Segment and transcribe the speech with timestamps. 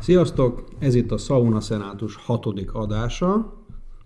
[0.00, 0.64] Sziasztok!
[0.78, 3.56] Ez itt a Sauna Szenátus hatodik adása.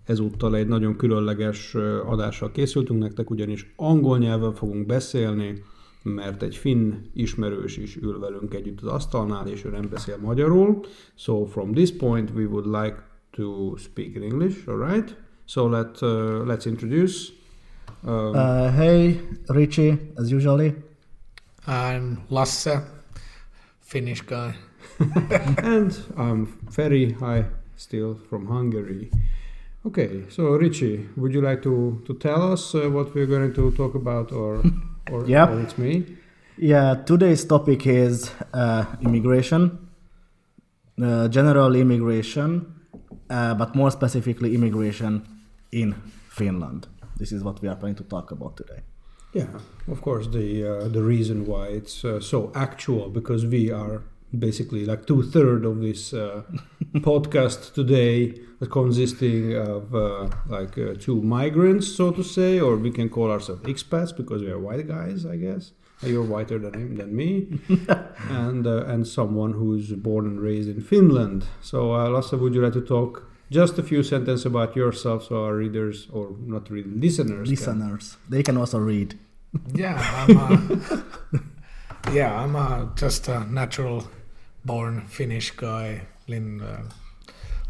[0.05, 5.63] Ezúttal egy nagyon különleges adással készültünk nektek, ugyanis angol nyelven fogunk beszélni,
[6.03, 10.85] mert egy finn ismerős is ül velünk együtt az asztalnál, és ő nem beszél magyarul.
[11.15, 12.95] So from this point we would like
[13.31, 15.17] to speak in English, alright?
[15.45, 16.09] So let, uh,
[16.45, 17.31] let's introduce.
[18.03, 20.73] Um, uh, hey, Richie, as usually.
[21.67, 22.83] I'm Lasse,
[23.79, 24.72] Finnish guy.
[25.57, 29.11] and I'm Ferry, hi, still from Hungary.
[29.85, 33.71] Okay, so Richie, would you like to, to tell us uh, what we're going to
[33.71, 34.63] talk about, or
[35.11, 35.49] or, yep.
[35.49, 36.05] or it's me?
[36.57, 39.89] Yeah, today's topic is uh, immigration,
[41.01, 42.73] uh, general immigration,
[43.29, 45.27] uh, but more specifically immigration
[45.71, 45.95] in
[46.29, 46.87] Finland.
[47.17, 48.83] This is what we are planning to talk about today.
[49.33, 49.47] Yeah,
[49.87, 50.27] of course.
[50.27, 54.03] The uh, the reason why it's uh, so actual because we are
[54.37, 56.43] basically like two third of this uh,
[56.95, 58.33] podcast today
[58.69, 63.61] consisting of uh, like uh, two migrants, so to say, or we can call ourselves
[63.63, 65.71] expats because we are white guys, I guess.
[66.01, 67.59] You're whiter than him than me,
[68.29, 71.45] and uh, and someone who's born and raised in Finland.
[71.61, 75.45] So, uh, Lasse, would you like to talk just a few sentences about yourself, so
[75.45, 78.31] our readers or not read listeners, listeners, can...
[78.31, 79.17] they can also read.
[79.73, 79.95] Yeah,
[80.27, 84.05] I'm a, yeah, I'm a, just a natural
[84.65, 86.83] born Finnish guy in uh,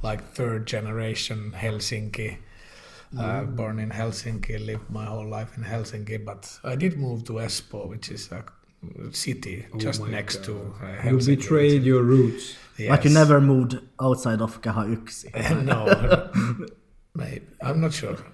[0.01, 2.37] like third generation Helsinki.
[3.15, 3.55] Uh, mm.
[3.55, 7.87] born in Helsinki, lived my whole life in Helsinki, but I did move to Espoo,
[7.87, 8.43] which is a
[9.11, 10.45] city oh just next God.
[10.45, 11.27] to uh, Helsinki.
[11.27, 12.55] You betrayed your roots.
[12.77, 12.89] Yes.
[12.89, 16.29] But you never moved outside of Kehä no,
[17.13, 17.45] maybe.
[17.61, 18.17] I'm not sure.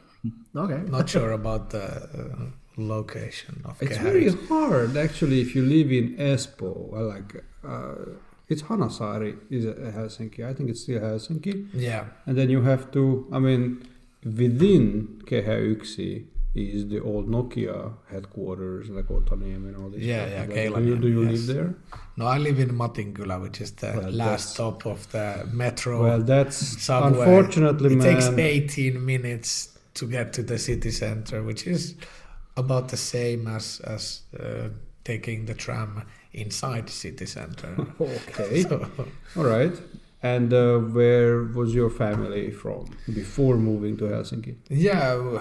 [0.56, 0.82] Okay.
[0.90, 2.46] Not sure about the uh,
[2.78, 6.92] location of It's Kehä very hard, actually, if you live in Espoo.
[6.92, 10.45] Like, uh, it's Hanasaari is Helsinki.
[10.45, 11.67] I think it's still Helsinki.
[11.73, 12.05] Yeah.
[12.25, 13.83] And then you have to, I mean,
[14.23, 20.02] within Kehä Yksi is the old Nokia headquarters, like Otaniemi and all this.
[20.02, 20.55] Yeah, stuff.
[20.55, 21.32] yeah, Do you, do you yes.
[21.32, 21.76] live there?
[22.17, 26.04] No, I live in Matinkylä, which is the well, last stop of the metro.
[26.04, 27.20] Well, that's subway.
[27.20, 28.15] unfortunately, it man.
[28.15, 31.95] takes 18 minutes to get to the city center, which is
[32.58, 34.70] about the same as as uh,
[35.04, 36.04] taking the tram
[36.34, 37.76] inside the city center.
[38.02, 38.62] okay.
[38.64, 38.90] So.
[39.36, 39.73] All right.
[40.22, 44.58] And uh, where was your family from before moving to Helsinki?
[44.70, 45.39] Yeah,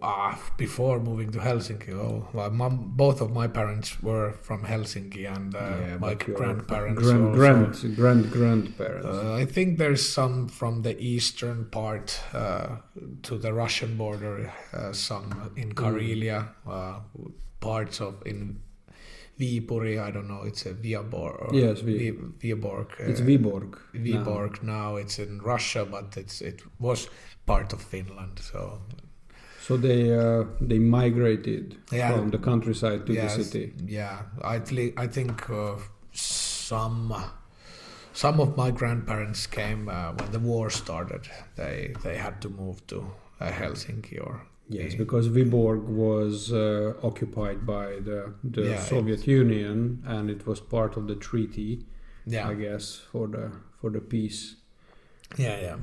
[0.00, 5.54] uh, before moving to Helsinki, oh, well, both of my parents were from Helsinki, and
[5.54, 7.02] uh, yeah, my grandparents.
[7.02, 9.06] Grand, grand, grand, grandparents.
[9.06, 12.76] Uh, I think there's some from the eastern part uh,
[13.22, 15.74] to the Russian border, uh, some in mm.
[15.74, 17.00] Karelia, uh,
[17.60, 18.60] parts of in
[19.42, 21.52] Viipuri, I don't know, it's a Viaborg.
[21.52, 22.88] Yes, v- Viaborg.
[22.98, 23.78] It's Viborg.
[23.94, 24.72] Viborg now.
[24.72, 24.96] now.
[24.96, 27.08] It's in Russia, but it's it was
[27.46, 28.38] part of Finland.
[28.38, 28.80] So
[29.66, 32.12] so they uh, they migrated yeah.
[32.12, 33.72] from the countryside to yes, the city.
[33.86, 35.76] Yeah, I th- I think uh,
[36.12, 37.14] some
[38.12, 41.28] some of my grandparents came uh, when the war started.
[41.56, 43.06] They they had to move to
[43.40, 50.02] uh, Helsinki or Yes, because Viborg was uh, occupied by the, the yeah, Soviet Union,
[50.06, 51.84] and it was part of the treaty.
[52.24, 52.48] Yeah.
[52.48, 53.50] I guess for the
[53.80, 54.56] for the peace.
[55.36, 55.76] Yeah, yeah.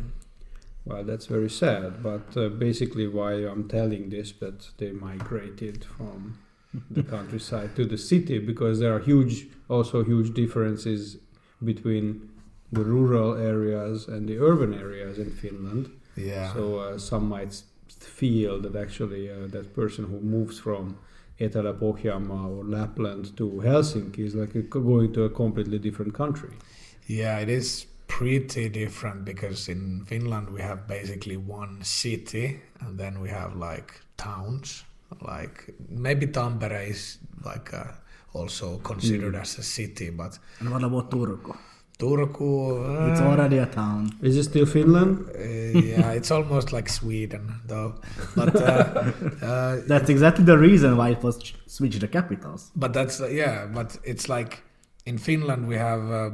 [0.85, 6.39] Well, that's very sad, but uh, basically, why I'm telling this, that they migrated from
[6.89, 11.17] the countryside to the city because there are huge, also huge differences
[11.63, 12.29] between
[12.71, 15.91] the rural areas and the urban areas in Finland.
[16.15, 16.53] Yeah.
[16.53, 17.61] So uh, some might
[18.03, 20.97] feel that actually uh, that person who moves from
[21.39, 26.51] Etelä-Pohjanmaa or Lapland to Helsinki is like a, going to a completely different country.
[27.07, 33.21] Yeah, it is pretty different because in Finland we have basically one city and then
[33.21, 34.83] we have like towns.
[35.21, 37.91] Like maybe Tampere is like a, uh,
[38.33, 39.41] also considered mm.
[39.41, 40.37] as a city, but.
[40.59, 41.57] And what about Turku?
[41.99, 42.49] Turku.
[42.79, 44.11] Uh, it's already a town.
[44.21, 45.29] Is it still Finland?
[45.35, 47.95] Uh, yeah, it's almost like Sweden, though.
[48.35, 49.11] But uh,
[49.41, 51.35] uh that's exactly the reason why it was
[51.67, 52.71] switched the capitals.
[52.75, 53.67] But that's uh, yeah.
[53.67, 54.63] But it's like
[55.05, 56.29] in Finland we have uh,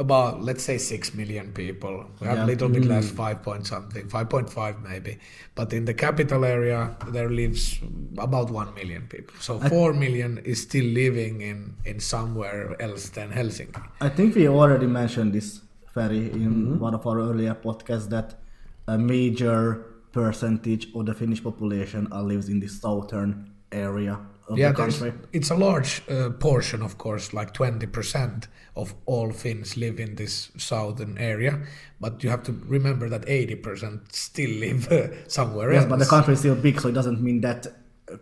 [0.00, 2.06] about let's say six million people.
[2.20, 3.16] We have a little bit less, mm.
[3.16, 5.18] five point something, five point five maybe.
[5.54, 7.78] But in the capital area, there lives
[8.18, 9.34] about one million people.
[9.40, 13.82] So four million is still living in in somewhere else than Helsinki.
[14.00, 15.60] I think we already mentioned this,
[15.94, 16.78] Ferry, in mm-hmm.
[16.78, 18.40] one of our earlier podcasts that
[18.88, 24.18] a major percentage of the Finnish population lives in the southern area
[24.50, 25.12] of yeah, the country.
[25.32, 30.50] it's a large uh, portion, of course, like 20% of all Finns live in this
[30.56, 31.60] southern area.
[32.00, 35.90] But you have to remember that 80% still live uh, somewhere Yes, else.
[35.90, 37.66] but the country is still big, so it doesn't mean that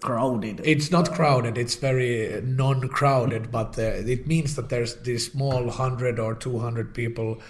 [0.01, 0.61] crowded.
[0.65, 1.57] It's not crowded.
[1.57, 6.93] It's very non-crowded, but uh, it means that there's these small hundred or two hundred
[6.95, 7.41] people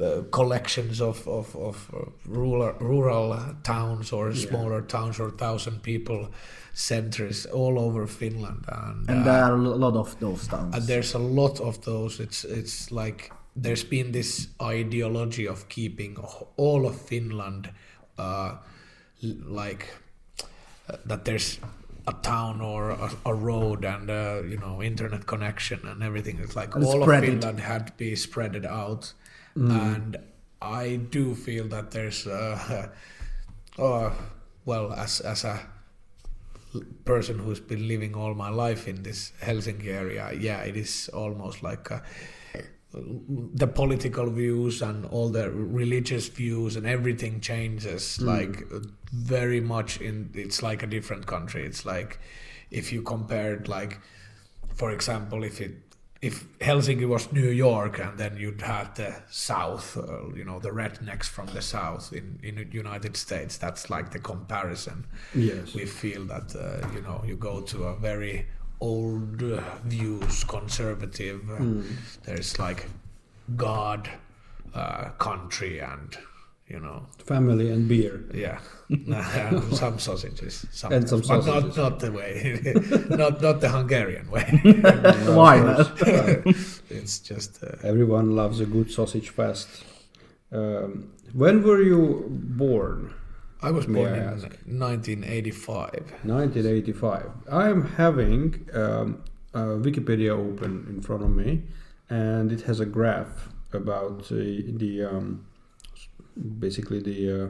[0.00, 6.30] uh, collections of of, of uh, rural rural towns or smaller towns or thousand people
[6.74, 10.74] centers all over Finland, and, and uh, there are a lot of those towns.
[10.74, 12.20] and there's a lot of those.
[12.20, 16.16] It's it's like there's been this ideology of keeping
[16.56, 17.70] all of Finland,
[18.18, 18.56] uh,
[19.22, 19.88] like
[20.90, 21.60] uh, that there's
[22.06, 26.40] a town or a, a road and uh, you know internet connection and everything.
[26.40, 27.26] It's like all of spread it.
[27.28, 29.12] Finland had to be spreaded out,
[29.54, 30.16] and
[30.60, 32.88] I do feel that there's, uh,
[33.78, 34.10] uh,
[34.64, 35.60] well, as as a
[37.04, 41.62] person who's been living all my life in this Helsinki area, yeah, it is almost
[41.62, 42.00] like uh
[42.96, 48.78] the political views and all the religious views and everything changes like uh,
[49.12, 51.64] very much in it's like a different country.
[51.64, 52.20] It's like
[52.70, 54.00] if you compared like
[54.74, 55.93] for example if it
[56.24, 60.70] if Helsinki was New York and then you'd have the South, uh, you know, the
[60.70, 63.58] rednecks from the South in in the United States.
[63.58, 65.04] That's like the comparison.
[65.34, 65.74] Yes.
[65.74, 68.46] We feel that uh, you know you go to a very
[68.80, 71.40] old uh, views, conservative.
[71.50, 71.82] Uh,
[72.24, 72.88] There's like
[73.56, 74.08] God,
[74.74, 76.16] uh, country, and
[76.68, 78.24] you know, Family and beer.
[78.34, 78.58] yeah,
[79.72, 82.60] some sausages, And some sometimes, but not not the way,
[83.22, 84.46] not not the Hungarian way.
[85.40, 86.00] Why not?
[86.90, 89.68] it's just uh, Everyone loves a good sausage fest.
[90.52, 93.12] Um, when were you born?
[93.62, 94.42] I was born I in ask?
[94.66, 95.92] 1985.
[96.24, 97.30] 1985.
[97.50, 99.22] I'm having um,
[99.54, 101.62] Wikipedia open in front of me,
[102.10, 105.46] and it has a graph about uh, the um,
[106.36, 107.48] basically the uh,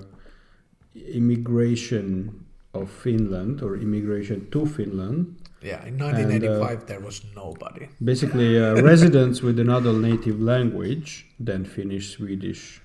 [0.94, 5.36] immigration of Finland or immigration to Finland.
[5.62, 7.88] Yeah, in 1985 there was nobody.
[8.02, 12.82] Basically, uh, residents with another native language than Finnish, Swedish,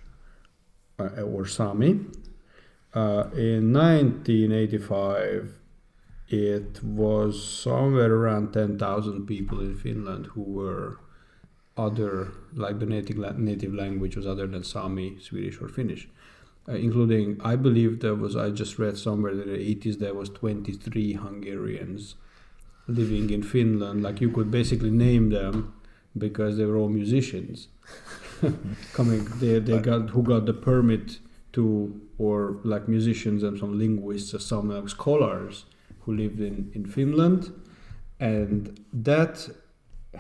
[1.00, 2.00] uh, or Sami.
[2.94, 5.60] Uh, in 1985,
[6.30, 11.00] it was somewhere around 10,000 people in Finland who were
[11.86, 16.08] other, like the native, la- native language was other than Sami, Swedish, or Finnish.
[16.68, 20.14] Uh, including, I believe there was, I just read somewhere that in the 80s there
[20.14, 22.16] was 23 Hungarians
[22.88, 24.04] living in Finland.
[24.04, 25.74] Like you could basically name them
[26.18, 27.70] because they were all musicians.
[28.94, 31.20] Coming, they, they got who got the permit
[31.54, 35.66] to, or like musicians and some linguists or some like scholars
[36.02, 37.52] who lived in, in Finland.
[38.20, 39.50] And that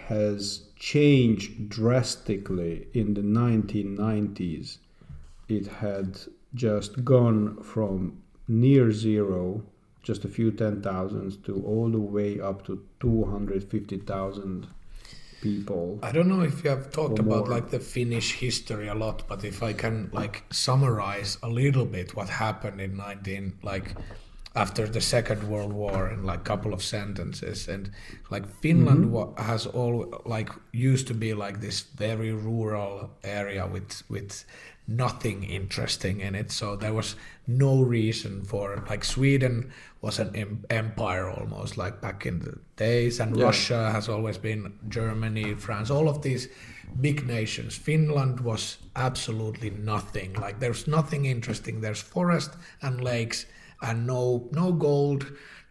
[0.07, 4.77] has changed drastically in the 1990s.
[5.47, 6.19] It had
[6.55, 9.63] just gone from near zero,
[10.01, 14.67] just a few ten thousands, to all the way up to 250,000
[15.41, 15.99] people.
[16.01, 17.47] I don't know if you have talked about more.
[17.47, 22.15] like the Finnish history a lot, but if I can like summarize a little bit
[22.15, 23.95] what happened in 19 like
[24.55, 27.91] after the Second World War in like couple of sentences and
[28.31, 29.41] like Finland Mm-hmm.
[29.41, 34.45] has all like used to be like this very rural area with with
[34.87, 37.15] nothing interesting in it so there was
[37.47, 43.19] no reason for like Sweden was an em- empire almost like back in the days
[43.19, 43.45] and Yeah.
[43.45, 46.49] Russia has always been Germany, France, all of these
[47.01, 47.77] big nations.
[47.77, 50.33] Finland was absolutely nothing.
[50.33, 51.81] Like there's nothing interesting.
[51.81, 52.51] There's forest
[52.81, 53.45] and lakes
[53.81, 55.25] and no no gold,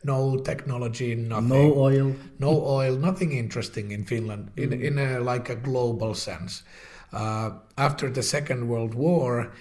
[0.04, 1.48] no technology, nothing.
[1.48, 2.14] No oil.
[2.38, 6.62] No oil, nothing interesting in Finland in in a like a global sense.
[7.12, 9.52] Uh, after the Second World War,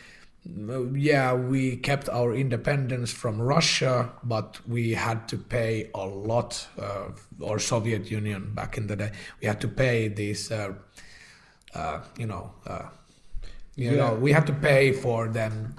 [0.70, 6.68] uh, yeah, we kept our independence from Russia, but we had to pay a lot,
[6.80, 9.12] uh, or Soviet Union back in the day.
[9.42, 10.74] We had to pay these, uh,
[11.74, 12.90] uh, you know, uh,
[13.76, 13.98] you Yeah.
[13.98, 15.76] know, we had to pay for them.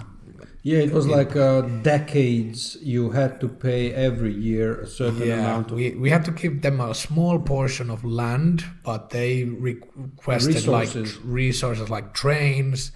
[0.61, 2.77] Yeah, it was like uh, decades.
[2.81, 6.31] You had to pay every year a certain Yeah, amount of we, we had to
[6.31, 11.15] give them a small portion of land, but they requested Resources.
[11.15, 12.91] like resources like trains,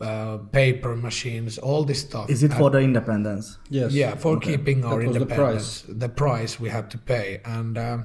[0.00, 2.28] uh, paper machines, all this stuff.
[2.28, 3.58] Is it And- for the independence?
[3.70, 3.92] yes.
[3.92, 4.56] yeah, for Okay.
[4.56, 6.58] keeping our That was the independence, the price.
[6.58, 8.04] we had to pay, and um,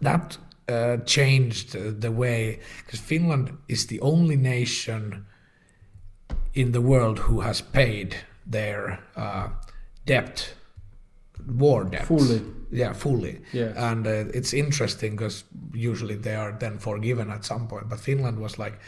[0.00, 0.36] that
[0.68, 5.26] uh, changed uh, the way because Finland is the only nation
[6.54, 8.16] in the world who has paid
[8.46, 9.48] their uh,
[10.06, 10.54] debt
[11.46, 12.06] war debt.
[12.06, 12.42] Fully.
[12.70, 13.40] Yeah, fully.
[13.52, 13.72] Yeah.
[13.90, 17.88] And uh, it's interesting because usually they are then forgiven at some point.
[17.88, 18.78] But Finland was like,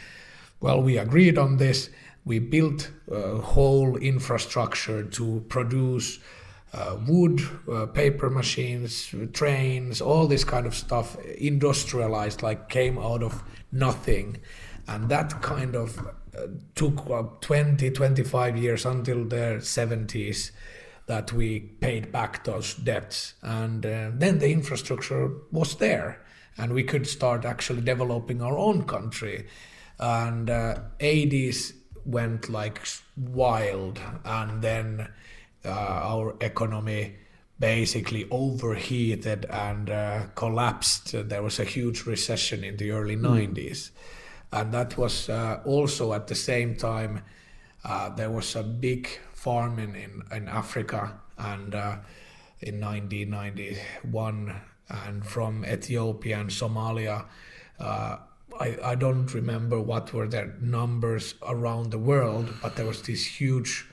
[0.61, 1.89] well, we agreed on this.
[2.25, 6.19] We built a whole infrastructure to produce
[6.73, 13.21] uh, wood, uh, paper machines, trains, all this kind of stuff, industrialized, like came out
[13.21, 14.37] of nothing.
[14.87, 15.99] And that kind of
[16.75, 20.51] took uh, 20, 25 years until their 70s
[21.05, 23.33] that we paid back those debts.
[23.41, 26.23] And uh, then the infrastructure was there.
[26.57, 29.47] And we could start actually developing our own country.
[29.99, 31.73] And uh, 80s
[32.05, 32.85] went like
[33.17, 33.99] wild.
[34.23, 35.09] And then
[35.65, 37.15] uh, our economy
[37.59, 41.29] basically overheated and uh, collapsed.
[41.29, 43.91] There was a huge recession in the early 90s.
[44.53, 47.23] And that was uh, also at the same time,
[47.83, 51.97] uh, there was a big famine in, in Africa and uh,
[52.61, 54.55] in 1991
[54.89, 57.25] and from Ethiopia and Somalia.
[57.79, 58.17] Uh,
[58.59, 63.25] I, I don't remember what were their numbers around the world, but there was this
[63.25, 63.87] huge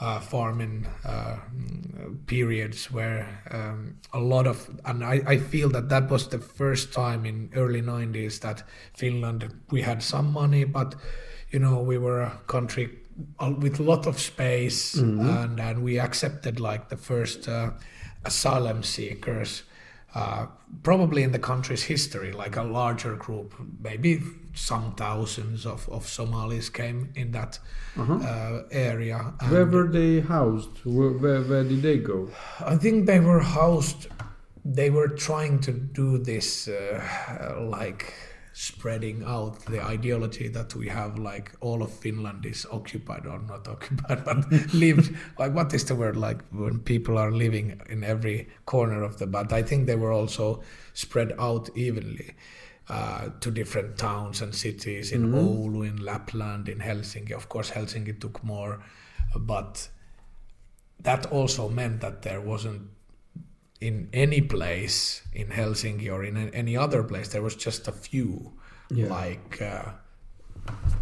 [0.00, 1.36] uh, farming uh,
[2.26, 6.92] periods where um, a lot of and I, I feel that that was the first
[6.92, 8.62] time in early 90s that
[8.94, 10.94] Finland we had some money but
[11.50, 12.98] you know we were a country
[13.58, 14.94] with a lot of space
[15.28, 17.70] and and we accepted like the first uh,
[18.24, 19.64] asylum seekers
[20.14, 20.46] uh,
[20.82, 24.22] probably in the country's history, like a larger group, maybe
[24.54, 27.58] some thousands of, of Somalis came in that
[27.96, 29.32] uh, area.
[29.40, 30.84] And Where were they housed?
[30.84, 32.30] Where, where, where did they go?
[32.60, 34.08] I think they were housed,
[34.64, 38.12] they were trying to do this uh, like
[38.60, 43.66] spreading out the ideology that we have like all of Finland is occupied or not
[43.74, 44.38] occupied but
[44.74, 49.16] lived like what is the word like when people are living in every corner of
[49.16, 50.62] the but I think they were also
[50.92, 52.34] spread out evenly
[52.90, 57.30] uh, to different towns and cities in Oulu, in Lapland, in Helsinki.
[57.30, 58.82] Of course, Helsinki took more,
[59.36, 59.88] but
[60.98, 62.90] that also meant that there wasn't
[63.80, 67.28] in any place in Helsinki or in any other place.
[67.28, 68.52] There was just a few,
[68.90, 69.08] Yeah.
[69.08, 69.92] like uh,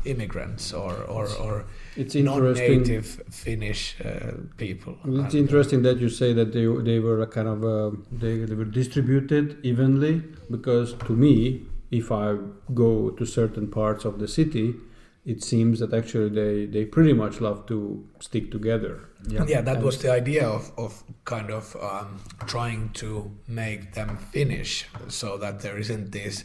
[0.05, 1.65] immigrants or or, or
[1.97, 4.95] It's non-native Finnish uh, people.
[5.05, 8.35] It's And, interesting that you say that they they were a kind of uh, they,
[8.45, 12.37] they were distributed evenly because to me, if I
[12.75, 14.75] go to certain parts of the city,
[15.25, 19.09] it seems that actually they they pretty much love to stick together.
[19.29, 24.17] yeah, yeah that was the idea of, of kind of um, trying to make them
[24.33, 26.45] Finnish so that there isn't these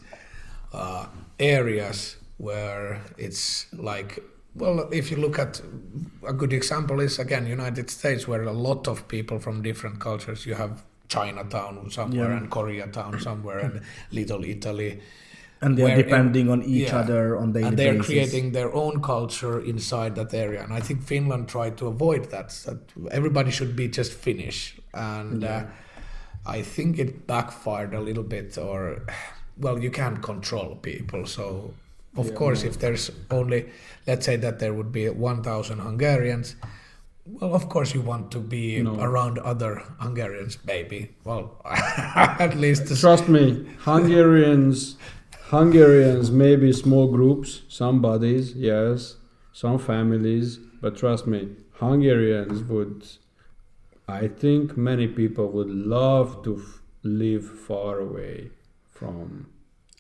[0.74, 1.06] uh,
[1.40, 4.20] areas where it's like,
[4.56, 5.62] well, if you look at
[6.28, 10.46] a good example is again United States, where a lot of people from different cultures,
[10.46, 12.38] you have Chinatown somewhere Yeah.
[12.38, 15.00] and Koreatown somewhere and Little Italy.
[15.64, 17.00] And they're depending on each yeah.
[17.00, 18.06] other on daily and they're basis.
[18.08, 22.50] creating their own culture inside that area and i think finland tried to avoid that
[22.66, 22.80] that
[23.12, 25.64] everybody should be just finnish and uh,
[26.46, 29.06] i think it backfired a little bit or
[29.58, 31.74] well you can't control people so
[32.18, 32.70] of Yeah, course no.
[32.70, 33.70] if there's only
[34.08, 36.56] let's say that there would be 1000 hungarians
[37.26, 39.00] well, of course, you want to be No.
[39.00, 41.12] around other Hungarians, maybe.
[41.24, 44.98] Well, at least Trust me, Hungarians,
[45.54, 49.18] Hungarians, maybe small groups, some bodies, yes,
[49.52, 53.06] some families, but trust me, Hungarians would,
[54.08, 58.50] I think many people would love to f- live far away
[58.90, 59.46] from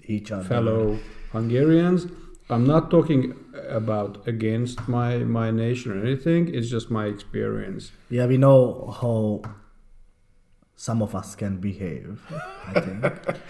[0.05, 0.43] each other.
[0.43, 0.97] fellow
[1.31, 2.07] Hungarians.
[2.49, 3.35] I'm not talking
[3.69, 7.91] about against my, my nation or anything, it's just my experience.
[8.09, 9.43] Yeah, we know how
[10.75, 12.19] some of us can behave.
[12.67, 13.05] I think.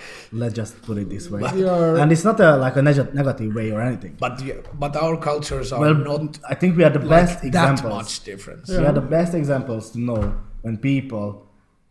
[0.32, 1.42] Let's just put it this way.
[1.54, 4.16] We are- And it's not a, like a neg- negative way or anything.
[4.20, 7.42] but yeah, but our cultures are Well, not I think we are the like best
[7.42, 7.94] that examples.
[7.94, 8.70] much difference.
[8.70, 11.48] We are the best examples to know when people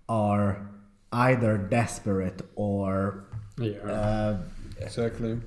[0.09, 0.69] are
[1.13, 3.25] either desperate or
[3.59, 4.39] Yeah, uh,
[4.81, 5.41] exactly.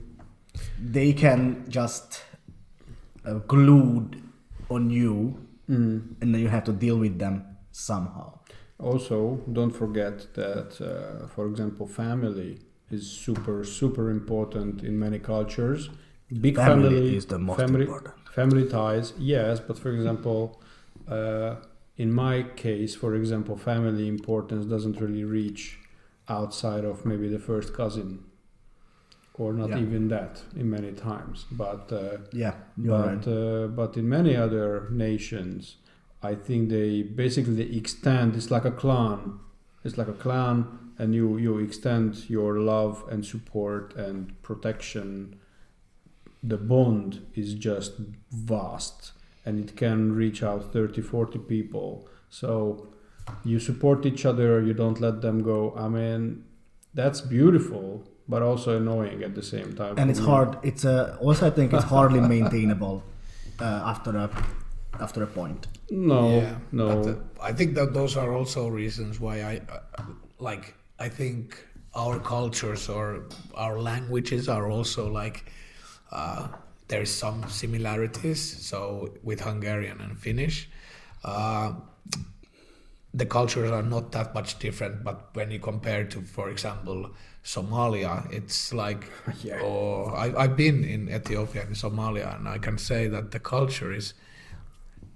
[0.80, 2.22] they can just
[3.26, 4.22] uh, glued
[4.70, 6.22] on you Mm.
[6.22, 8.38] and then you have to deal with them somehow.
[8.80, 12.60] Also, don't forget that, uh, for example, family
[12.92, 15.90] is super, super important in many cultures.
[16.42, 18.14] Big Family family, is the most family, important.
[18.34, 20.62] Family ties, yes, but for example,
[21.08, 21.56] uh,
[21.98, 25.80] in my case, for example, family importance doesn't really reach
[26.28, 28.26] outside of maybe the first cousin,
[29.36, 29.80] or not Yeah.
[29.80, 31.46] even that in many times.
[31.52, 33.28] But uh, Yeah, but right.
[33.28, 35.78] uh, but in many other nations,
[36.26, 38.36] I think they basically extend.
[38.36, 39.40] It's like a clan.
[39.84, 40.58] it's like a clan,
[40.98, 45.10] and you you extend your love and support and protection.
[46.52, 47.94] The bond is just
[48.32, 49.12] vast,
[49.46, 52.08] and it can reach out 30, 40 people.
[52.30, 52.88] So
[53.44, 54.62] you support each other.
[54.62, 55.74] You don't let them go.
[55.86, 56.44] I mean,
[56.94, 59.96] that's beautiful, but also annoying at the same time.
[59.98, 60.58] and it's hard.
[60.64, 63.04] It's uh, also I think it's hardly maintainable
[63.60, 64.30] uh, after a
[65.02, 65.68] after a point.
[65.90, 66.88] No, yeah, no.
[66.88, 70.04] But, uh, I think that those are also reasons why I uh,
[70.40, 70.74] like.
[70.98, 71.58] I think
[71.94, 75.52] our cultures or our languages are also like
[76.12, 76.48] uh,
[76.88, 78.66] there's some similarities.
[78.66, 80.70] So with Hungarian and Finnish,
[81.24, 81.74] uh,
[83.14, 85.04] the cultures are not that much different.
[85.04, 87.12] But when you compare to, for example,
[87.44, 89.10] Somalia, it's like,
[89.44, 89.60] Yeah.
[89.62, 93.92] or I, I've been in Ethiopia and Somalia, and I can say that the culture
[93.94, 94.14] is,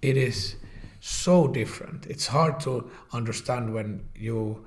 [0.01, 0.55] it is
[0.99, 2.05] so different.
[2.07, 4.65] It's hard to understand when you,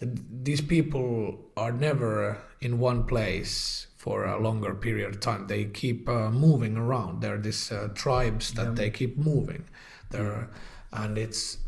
[0.00, 5.46] these people are never in one place for a longer period of time.
[5.46, 7.22] They keep uh, moving around.
[7.22, 9.64] There are these uh, tribes that they keep moving.
[10.10, 10.50] There,
[10.92, 11.58] and it's,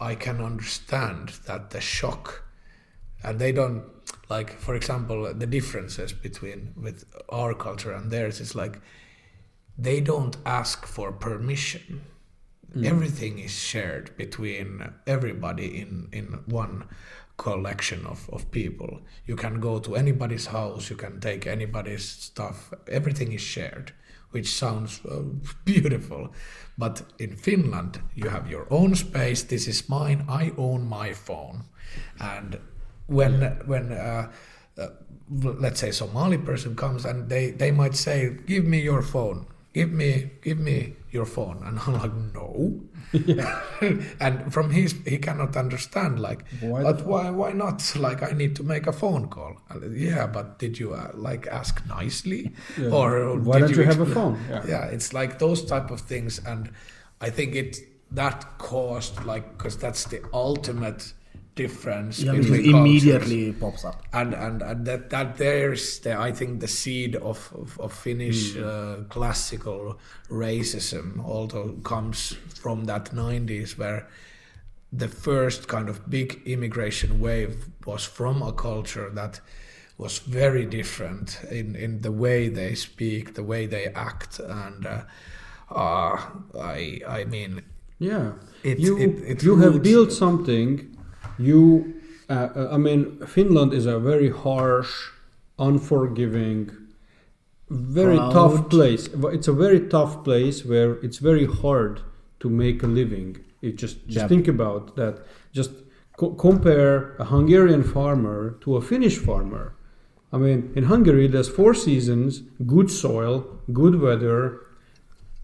[0.00, 2.44] I can understand that the shock
[3.24, 3.82] and they don't
[4.28, 8.80] like for example the differences between with our culture and theirs is like
[9.76, 12.02] they don't ask for permission
[12.82, 16.84] everything is shared between everybody in in one
[17.36, 19.00] collection of, of people.
[19.26, 22.72] You can go to anybody's house you can take anybody's stuff.
[22.88, 23.92] Everything is shared
[24.30, 25.22] which sounds uh,
[25.64, 26.32] beautiful.
[26.76, 29.42] But in finland you have your own space.
[29.42, 30.24] This is mine.
[30.28, 31.64] I own my phone.
[32.20, 32.58] And
[33.06, 34.30] when when uh,
[34.78, 34.88] uh,
[35.30, 39.90] let's say Somali person comes and they they might say give me your phone give
[39.92, 42.80] me give me your phone and I'm like no
[44.20, 48.56] and from his he cannot understand like Why but why why not like I need
[48.56, 52.90] to make a phone call And, yeah but did you uh, like ask nicely Yeah.
[52.90, 54.38] or why did don't you have a phone?
[54.50, 54.62] Yeah.
[54.66, 56.70] yeah it's like those type of things and
[57.20, 57.78] i think it
[58.10, 61.12] that caused like because that's the ultimate
[61.54, 64.02] difference Yeah, between immediately pops up.
[64.12, 68.56] and and, and that that there's the i think the seed of of, of finnish
[68.56, 69.98] uh, classical
[70.30, 74.08] racism also comes from that 90s where
[74.92, 79.40] the first kind of big immigration wave was from a culture that
[79.98, 85.02] was very different in, in the way they speak, the way they act, and uh,
[85.70, 86.16] uh,
[86.60, 87.62] I I mean
[87.98, 88.32] Yeah,
[88.64, 90.93] It- you it- it you have built something.
[91.38, 91.94] You,
[92.28, 94.92] uh, uh, I mean, Finland is a very harsh,
[95.58, 96.70] unforgiving,
[97.70, 98.32] very Proud.
[98.32, 99.08] tough place.
[99.36, 102.00] It's a very tough place where it's very hard
[102.40, 103.36] to make a living.
[103.62, 104.28] You just just Yeah.
[104.28, 105.14] think about that.
[105.52, 105.70] Just
[106.18, 109.66] co- compare a Hungarian farmer to a Finnish farmer.
[110.34, 112.42] I mean, in Hungary, there's four seasons,
[112.74, 113.34] good soil,
[113.72, 114.40] good weather,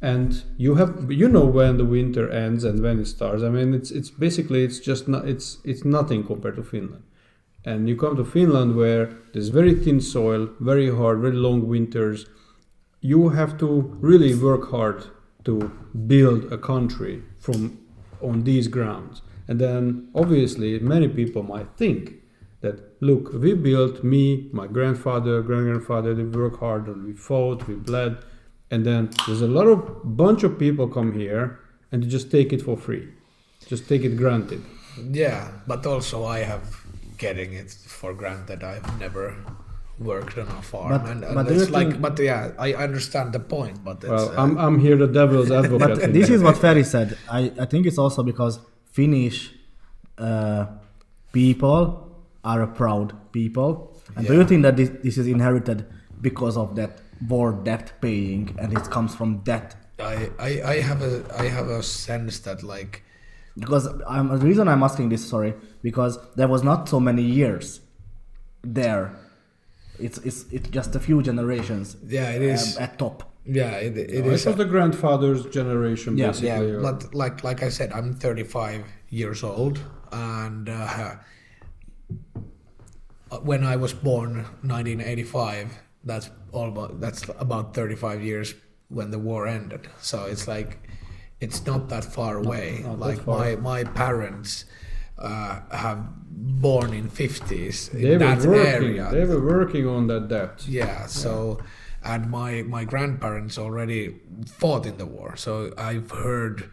[0.02, 3.42] and you have you know when the winter ends and when it starts.
[3.42, 7.04] I mean, it's it's basically it's just not it's it's nothing compared to Finland.
[7.64, 12.26] And you come to Finland where there's very thin soil, very hard, very long winters.
[13.00, 15.04] You have to really work hard
[15.44, 15.70] to
[16.06, 17.78] build a country from
[18.22, 19.22] on these grounds.
[19.48, 22.14] And then obviously many people might think
[22.60, 27.66] that look, we built me, my grandfather, grand grandfather, they work hard and we fought,
[27.66, 28.18] we bled,
[28.70, 29.78] and then there's a lot of
[30.16, 31.58] bunch of people come here
[31.90, 33.08] and you just take it for free.
[33.66, 34.62] Just take it granted.
[35.12, 36.64] yeah, but also I have
[37.18, 38.62] getting it for granted.
[38.64, 39.34] I've never
[39.98, 43.32] worked on a farm, But- and, and but it's like, think- but yeah, I understand
[43.32, 46.00] the point, but it's, Well, uh, I'm, I'm here the devil's advocate.
[46.00, 47.18] But this is what Ferry said.
[47.30, 49.52] I, I think it's also because Finnish
[50.18, 50.66] uh,
[51.32, 52.08] people
[52.44, 53.96] are a proud people.
[54.16, 55.86] And do you think that this, this is inherited
[56.20, 59.76] because of that war debt paying and it comes from debt?
[59.98, 63.02] I, I, I have a I have a sense that like
[63.58, 65.52] Because I'm, the reason I'm asking this, sorry,
[65.82, 67.80] because there was not so many years
[68.62, 69.12] there.
[69.98, 73.18] It's, it's, it's just a few generations yeah it is um, at top.
[73.44, 76.28] yeah it, it No, is it was the grandfather's generation, Yeah.
[76.28, 76.48] basically.
[76.48, 79.76] yeah or- but like like i said i'm 35 years old
[80.10, 81.16] and uh,
[83.42, 88.54] when i was born 1985 that's all about that's about 35 years
[88.88, 90.78] when the war ended so it's like
[91.40, 93.38] it's not that far away not that like far.
[93.38, 94.64] my my parents
[95.18, 98.98] uh, have born in 50s in they that were working.
[98.98, 100.66] area They were working on that debt.
[100.66, 101.58] yeah so
[102.02, 106.70] and my my grandparents already fought in the war so i've heard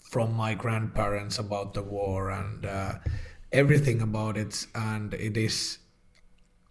[0.00, 2.94] from my grandparents about the war and uh,
[3.52, 5.78] everything about it, and it is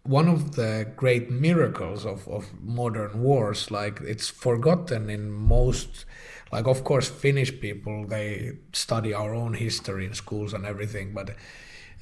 [0.04, 3.70] one of the great miracles of, of modern wars.
[3.70, 6.04] Like it's forgotten in most,
[6.52, 11.34] like of course Finnish people they study our own history in schools and everything, but.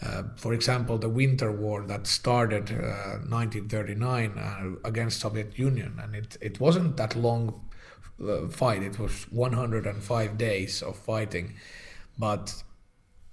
[0.04, 6.16] Uh, for example, the Winter War that started uh, 1939 uh, against Soviet Union, and
[6.16, 7.60] it, it wasn't that long
[8.20, 8.82] uh, fight.
[8.82, 11.54] It was 105 days of fighting,
[12.18, 12.64] but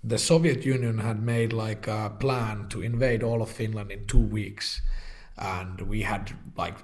[0.03, 4.19] the Soviet Union had made like a plan to invade all of Finland in two
[4.19, 4.81] weeks,
[5.37, 6.77] and we had like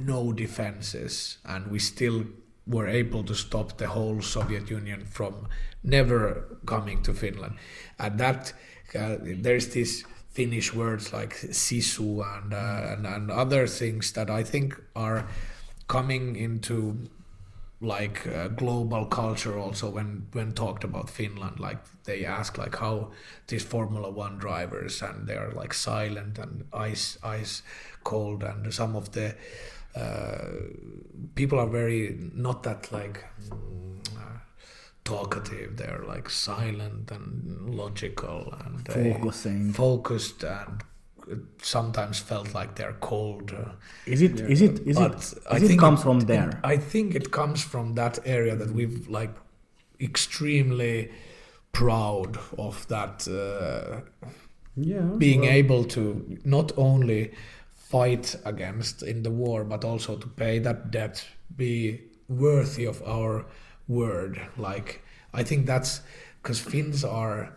[0.00, 2.24] no defenses, and we still
[2.66, 5.48] were able to stop the whole Soviet Union from
[5.82, 7.56] never coming to Finland.
[7.98, 8.52] And that
[8.94, 14.44] uh, there's these Finnish words like sisu and, uh, and and other things that I
[14.44, 15.26] think are
[15.88, 17.10] coming into
[17.80, 23.10] like uh, global culture also when when talked about Finland like they ask like how
[23.46, 27.62] these Formula 1 drivers and they are like silent and ice ice
[28.04, 29.34] cold and some of the
[29.96, 30.44] uh,
[31.34, 34.38] people are very not that like uh,
[35.04, 39.72] talkative they're like silent and logical and Focusing.
[39.72, 40.82] focused and
[41.62, 43.70] sometimes felt like they're cold uh,
[44.06, 44.40] Is it?
[44.40, 44.80] Is it?
[44.86, 45.42] Is but it?
[45.50, 46.60] I Is it think comes from there?
[46.64, 49.30] I think it comes from that area that we've like
[50.00, 51.10] extremely
[51.72, 54.00] proud of that uh,
[54.76, 55.02] Yeah.
[55.18, 57.32] being well, able to not only
[57.74, 63.44] fight against in the war but also to pay that debt be worthy of our
[63.88, 65.02] word like
[65.34, 66.00] i think that's
[66.40, 67.52] because finns are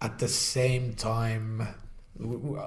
[0.00, 1.68] at the same time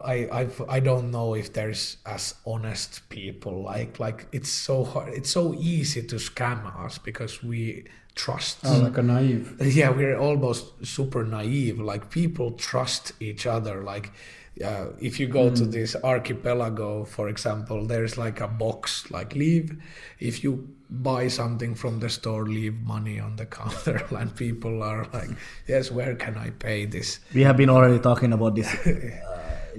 [0.03, 5.13] I, I've, I don't know if there's as honest people like like it's so hard
[5.13, 7.85] it's so easy to scam us because we
[8.15, 9.55] trust oh, like a naive.
[9.61, 14.11] yeah we're almost super naive like people trust each other like
[14.63, 19.81] uh, if you go to this archipelago for example there's like a box like leave.
[20.19, 25.07] If you buy something from the store leave money on the counter and people are
[25.13, 25.29] like
[25.67, 27.19] yes where can i pay this?
[27.33, 28.69] We have been already talking about this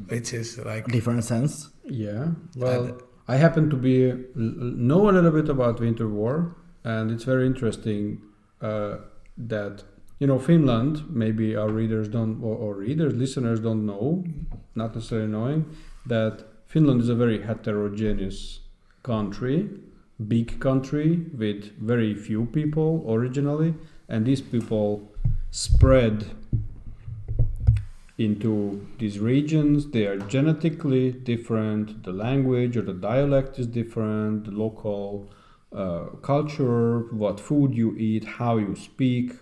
[0.09, 1.71] which is like different sense.
[1.85, 2.29] Yeah.
[2.57, 7.47] Well, I happen to be know a little bit about Winter War, and it's very
[7.47, 8.21] interesting
[8.61, 8.97] uh,
[9.37, 9.85] that
[10.19, 11.05] you know Finland.
[11.09, 14.25] Maybe our readers don't, or, or readers, listeners don't know,
[14.75, 15.67] not necessarily knowing
[16.07, 18.61] that Finland is a very heterogeneous
[19.03, 19.69] country,
[20.29, 23.75] big country with very few people originally,
[24.09, 25.13] and these people
[25.51, 26.25] spread
[28.19, 29.91] into these regions.
[29.91, 32.05] They are genetically different.
[32.05, 34.45] The language or the dialect is different.
[34.45, 35.31] The local
[35.75, 39.33] uh, culture, what food you eat, how you speak,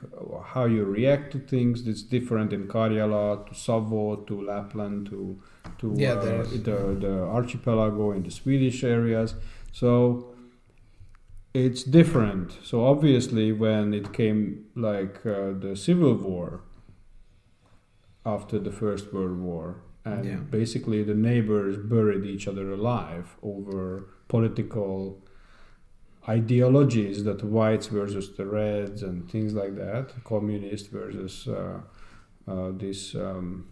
[0.45, 1.87] how you react to things.
[1.87, 5.41] It's different in Karjala to Savo to Lapland to
[5.79, 9.35] to Yeah, uh, the the archipelago in the Swedish areas.
[9.73, 10.35] So
[11.53, 12.59] it's different.
[12.63, 16.63] So obviously, when it came like uh, the civil war
[18.25, 20.41] after the First World War, and Yeah.
[20.51, 25.23] basically the neighbors buried each other alive over political
[26.29, 31.81] ideologies that whites versus the reds and things like that, communist versus uh,
[32.47, 33.67] uh, these um,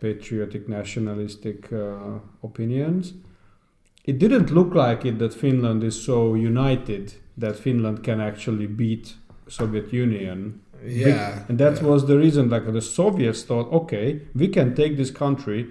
[0.00, 3.14] patriotic nationalistic uh, opinions.
[4.04, 9.14] It didn't look like it that Finland is so united that Finland can actually beat
[9.48, 11.88] Soviet Union yeah and that yeah.
[11.88, 15.68] was the reason like the soviets thought okay we can take this country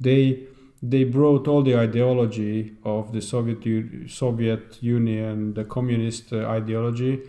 [0.00, 0.42] they
[0.82, 7.20] they brought all the ideology of the soviet U- soviet union the communist uh, ideology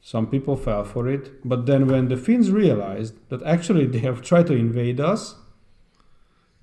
[0.00, 4.22] some people fell for it but then when the finns realized that actually they have
[4.22, 5.34] tried to invade us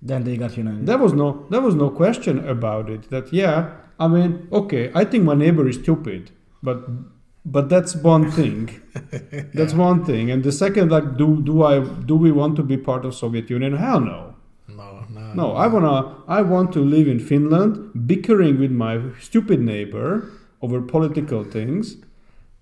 [0.02, 0.86] Then they got united.
[0.86, 3.58] there was no there was no question about it that yeah
[4.00, 6.78] i mean okay i think my neighbor is stupid but
[7.46, 8.82] but that's one thing
[9.54, 12.78] that's one thing and the second like do do i do we want to be
[12.78, 14.36] part of soviet union hell no
[14.68, 19.60] no no no i wanna i want to live in finland bickering with my stupid
[19.60, 20.30] neighbor
[20.62, 21.98] over political things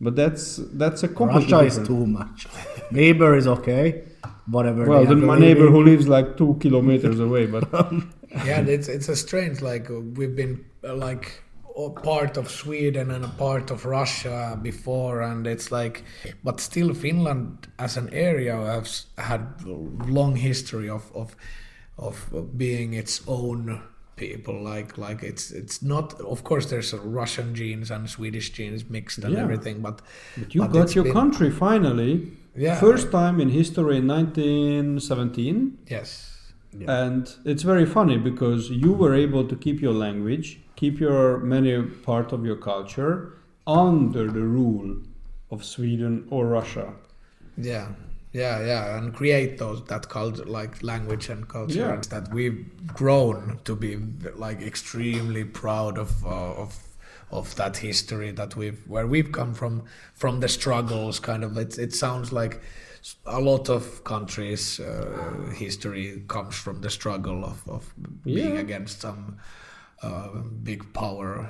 [0.03, 2.47] but that's that's a completely Russia is too much.
[2.91, 4.03] Neighbor is okay.
[4.45, 4.85] Whatever.
[4.85, 7.63] well then my neighbor who lives like two kilometers away but
[8.45, 11.41] yeah it's it's a strange like we've been uh, like
[11.75, 16.03] a part of Sweden and a part of Russia before and it's like
[16.43, 19.41] but still Finland as an area has had
[20.07, 21.35] long history of of
[21.97, 23.81] of being its own
[24.15, 28.83] people like like it's it's not of course there's a russian genes and swedish genes
[28.89, 29.43] mixed and Yeah.
[29.43, 30.01] everything but
[30.37, 32.31] But you But got your been- country finally.
[32.55, 35.77] yeah First time in history in 1917.
[35.89, 36.32] yes
[36.87, 41.81] And it's very funny because you were able to keep your language, keep your many
[41.81, 43.33] part of your culture
[43.67, 44.97] under the rule
[45.51, 46.93] of Sweden or Russia.
[47.57, 47.87] yeah
[48.31, 52.01] yeah yeah and create those that culture like language and culture Yeah.
[52.09, 53.91] that we've grown to be
[54.35, 56.71] like extremely proud of uh, of
[57.29, 59.83] of that history that we've where we've come from
[60.15, 62.59] from the struggles kind of it, it sounds like
[63.25, 68.61] a lot of countries uh, history comes from the struggle of, of being Yeah.
[68.61, 69.37] against some
[70.01, 70.29] uh,
[70.63, 71.47] big power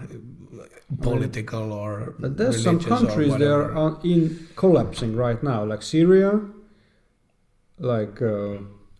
[1.01, 6.39] political or But there's some countries that are in collapsing right now, like Syria,
[7.79, 8.57] like uh,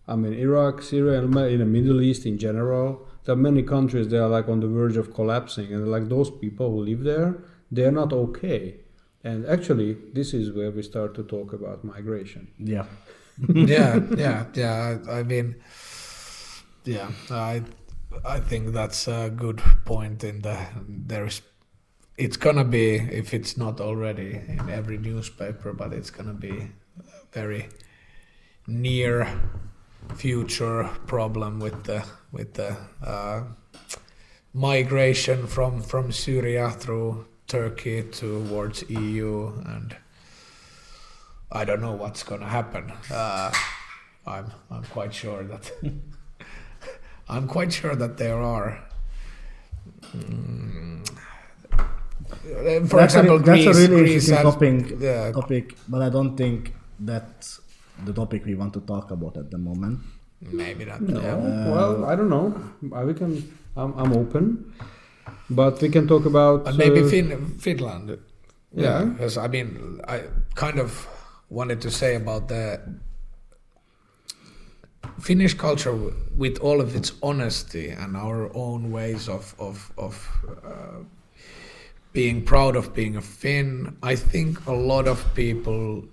[0.08, 3.06] I mean Iraq, Syria, and in the Middle East in general.
[3.24, 6.30] There are many countries that are like on the verge of collapsing, and like those
[6.30, 7.38] people who live there,
[7.70, 8.80] they are not okay.
[9.24, 12.48] And actually, this is where we start to talk about migration.
[12.58, 12.84] Yeah.
[13.48, 14.98] yeah, yeah, yeah.
[15.08, 15.56] I, I mean,
[16.84, 17.62] yeah, I,
[18.24, 20.22] I think that's a good point.
[20.22, 21.40] In the there's,
[22.18, 27.26] it's gonna be if it's not already in every newspaper, but it's gonna be a
[27.32, 27.68] very
[28.66, 29.26] near
[30.16, 33.42] future problem with the with the uh,
[34.52, 37.26] migration from from Syria through
[37.58, 39.94] Turkey towards EU and
[41.52, 42.90] I don't know what's gonna happen.
[43.10, 43.52] Uh,
[44.26, 45.70] I'm I'm quite sure that
[47.32, 48.82] I'm quite sure that there are.
[50.16, 51.06] Mm,
[51.72, 51.84] uh,
[52.90, 56.08] for that's example, a, that's Greece, a really Greece interesting topic, yeah, topic, but I
[56.10, 57.60] don't think that's
[58.04, 60.00] the topic we want to talk about at the moment.
[60.40, 61.00] maybe not.
[61.00, 61.70] No, Yeah.
[61.70, 62.50] well, I don't know.
[62.92, 63.32] Uh, We can.
[63.76, 64.74] I'm, I'm open,
[65.50, 68.08] but we can talk about But maybe uh, fin- Finland.
[68.10, 69.04] Yeah, Yeah.
[69.04, 70.22] because I mean, I
[70.54, 71.06] kind of
[71.50, 72.80] wanted to say about the
[75.20, 75.94] Finnish culture,
[76.36, 80.28] with all of its honesty and our own ways of of of
[80.64, 81.04] uh,
[82.12, 83.96] being proud of being a Finn.
[84.02, 86.04] I think a lot of people,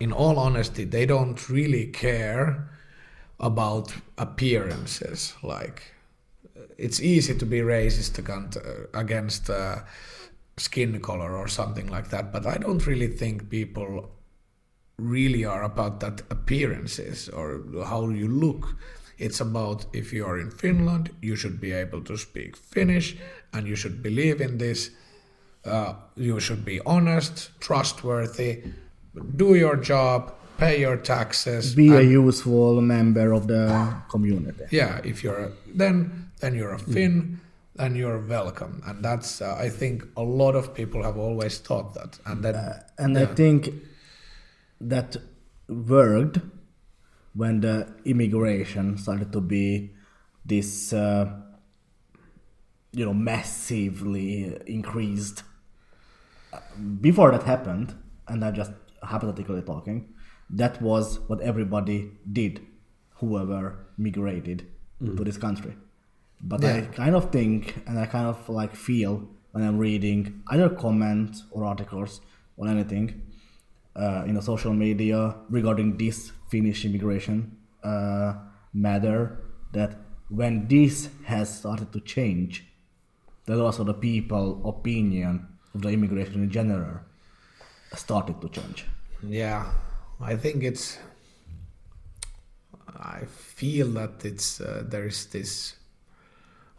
[0.00, 2.68] in all honesty, they don't really care
[3.38, 5.34] about appearances.
[5.42, 5.93] Like,
[6.78, 8.58] it's easy to be racist against,
[8.92, 9.80] against uh,
[10.56, 14.10] skin color or something like that, but I don't really think people
[14.98, 18.76] really are about that appearances or how you look.
[19.18, 23.16] It's about if you are in Finland, you should be able to speak Finnish
[23.52, 24.90] and you should believe in this.
[25.64, 28.62] Uh, you should be honest, trustworthy,
[29.36, 31.74] do your job, pay your taxes.
[31.74, 33.62] Be a useful member of the
[34.10, 34.64] community.
[34.70, 35.94] yeah if you're a, then
[36.40, 37.40] then you're a finn
[37.76, 41.88] then you're welcome and that's uh, i think a lot of people have always thought
[41.94, 42.54] that and then
[42.98, 43.60] And I think
[44.80, 45.16] that
[45.68, 46.38] worked
[47.34, 49.90] when the immigration started to be
[50.46, 51.24] this, uh,
[52.92, 55.42] you know, massively increased.
[57.00, 57.94] Before that happened,
[58.28, 60.13] and I'm just hypothetically talking,
[60.54, 62.60] that was what everybody did,
[63.16, 64.66] whoever migrated
[65.16, 65.74] to this country.
[66.40, 70.68] But I kind of think, and I kind of like feel when I'm reading either
[70.68, 72.20] comments or articles
[72.56, 73.22] or anything
[73.96, 78.34] uh, in the social media regarding this Finnish immigration uh,
[78.72, 79.40] matter,
[79.72, 79.96] that
[80.28, 82.64] when this has started to change,
[83.46, 87.00] that also the people opinion of the immigration in general
[87.94, 88.86] started to change.
[89.22, 89.64] yeah
[90.20, 90.98] i think it's
[92.98, 95.76] i feel that it's uh, there is this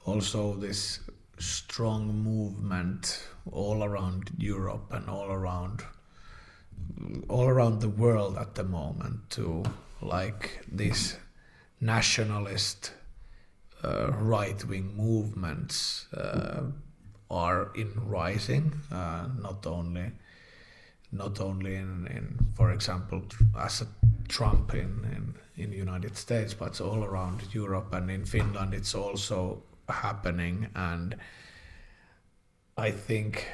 [0.06, 1.00] also this
[1.38, 5.84] strong movement all around europe and all around
[7.28, 9.64] all around the world at the moment to
[10.02, 11.18] like this
[11.82, 12.94] nationalist
[13.84, 16.64] uh, right-wing movements uh,
[17.30, 20.12] are in rising uh, not only
[21.18, 23.24] not only in, in for example
[23.58, 23.88] as a
[24.28, 29.64] Trump in, in in United States but all around Europe and in Finland it's also
[29.90, 30.68] happening.
[30.76, 31.16] And
[32.78, 33.48] I think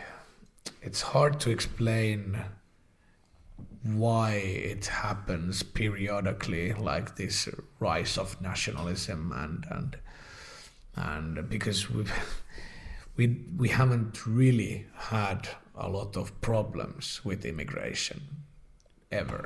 [0.82, 2.40] it's hard to explain
[3.84, 9.98] why it happens periodically like this rise of nationalism and and
[10.96, 12.06] and because we
[13.16, 15.48] we we haven't really had
[15.82, 18.22] a lot of problems with immigration
[19.12, 19.44] ever.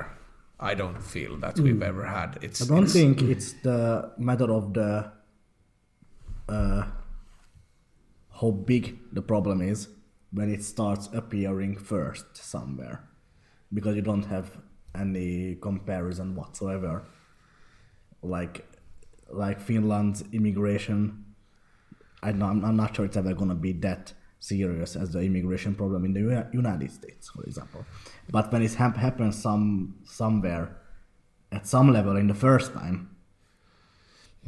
[0.60, 2.38] I don't feel that we've ever had.
[2.42, 5.12] It's I don't it's- think it's the matter of the
[6.48, 6.82] uh,
[8.40, 9.88] how big the problem is
[10.30, 12.98] when it starts appearing first somewhere,
[13.72, 14.48] because you don't have
[14.94, 17.04] any comparison whatsoever.
[18.22, 18.64] Like,
[19.30, 21.24] like Finland's immigration,
[22.22, 25.74] I know, I'm, I'm not sure it's ever gonna be that serious as the immigration
[25.74, 27.84] problem in the United States, for example.
[28.30, 30.76] But when it hap- happens some somewhere
[31.52, 33.10] at some level in the first time,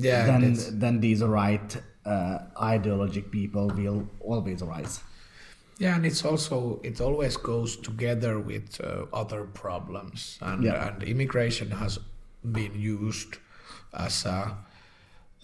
[0.01, 5.01] Yeah, then then these right uh, ideologic people will always rise.
[5.81, 10.89] Yeah, and it's also it always goes together with uh, other problems, and Yeah.
[10.89, 11.99] and immigration has
[12.43, 13.39] been used
[13.93, 14.57] as a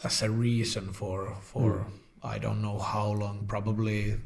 [0.05, 1.87] as a reason for for
[2.25, 4.17] I don't know how long, probably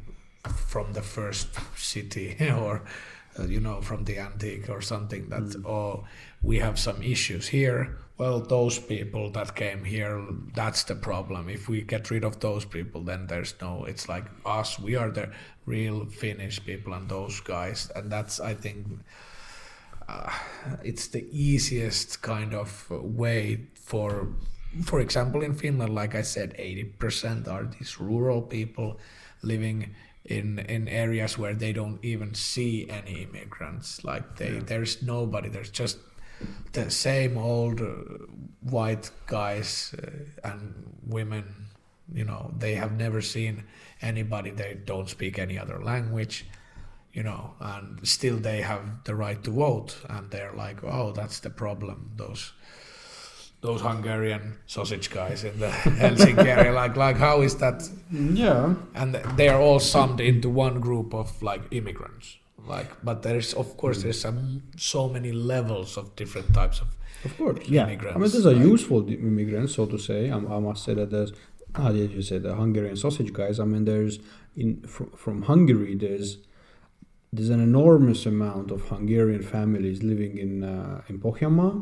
[0.45, 2.83] from the first city or
[3.39, 6.05] uh, you know from the antique or something that oh
[6.43, 7.99] we have some issues here.
[8.17, 11.49] Well, those people that came here, that's the problem.
[11.49, 13.85] If we get rid of those people, then there's no.
[13.85, 14.79] It's like us.
[14.79, 15.31] We are the
[15.67, 18.87] real Finnish people, and those guys, and that's I think
[20.09, 20.33] uh,
[20.83, 24.29] it's the easiest kind of way for
[24.85, 28.99] for example in finland like i said 80% are these rural people
[29.43, 29.95] living
[30.29, 34.05] in in areas where they don't even see any immigrants.
[34.05, 35.49] Like they there's nobody.
[35.49, 35.99] There's just
[36.73, 37.95] the same old uh,
[38.61, 40.61] white guys uh, and
[41.07, 41.45] women
[42.13, 43.65] you know they have never seen
[44.03, 44.51] anybody.
[44.51, 46.47] They don't speak any other language
[47.11, 51.41] you know, and still they have the right to vote, and they're like, oh, that's
[51.41, 52.13] the problem.
[52.17, 52.53] Those
[53.61, 55.67] those Hungarian sausage guys in the
[56.03, 57.83] Helsinki area, like, like how is that?
[58.13, 58.75] Yeah.
[58.95, 62.89] And they are all summed into one group of like immigrants, like.
[63.03, 66.87] But there's of course there's some so many levels of different types of
[67.25, 67.69] Of course.
[67.69, 67.85] Yeah.
[67.87, 68.17] immigrants.
[68.17, 70.31] I mean, these are like- useful d- immigrants, so to say.
[70.31, 71.33] I, I must say that there's,
[71.75, 73.59] ah, yeah, you said the Hungarian sausage guys.
[73.59, 74.21] I mean, there's
[74.57, 75.95] in from, from Hungary.
[75.97, 76.39] There's
[77.33, 81.73] there's an enormous amount of Hungarian families living in uh, in Pohjanmaa,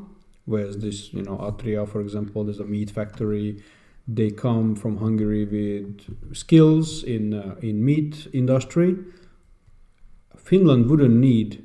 [0.46, 3.62] whereas this, you know, Atria, for example, there's a meat factory.
[4.08, 8.96] They come from Hungary with skills in uh, in meat industry.
[10.36, 11.64] Finland wouldn't need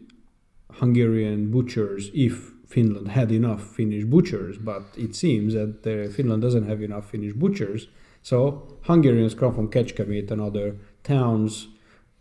[0.73, 6.67] Hungarian butchers if Finland had enough Finnish butchers, but it seems that uh, Finland doesn't
[6.67, 7.87] have enough Finnish butchers.
[8.23, 11.67] So Hungarians come from Kecskemét and other towns,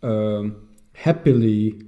[0.03, 1.81] um, happily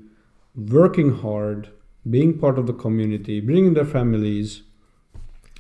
[0.56, 1.70] working hard,
[2.10, 4.64] being part of the community, bringing their families,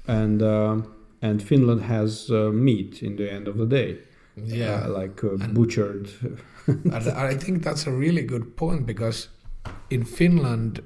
[0.07, 0.81] and uh,
[1.21, 3.97] and Finland has uh, meat in the end of the day,
[4.35, 6.09] yeah, uh, like uh, And- butchered.
[6.67, 9.27] and I think that's a really good point because
[9.89, 10.81] in Finland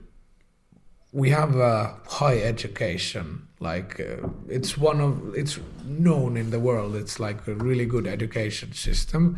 [1.11, 3.47] we have a high education.
[3.59, 6.95] Like uh, it's one of it's known in the world.
[6.95, 9.37] It's like a really good education system,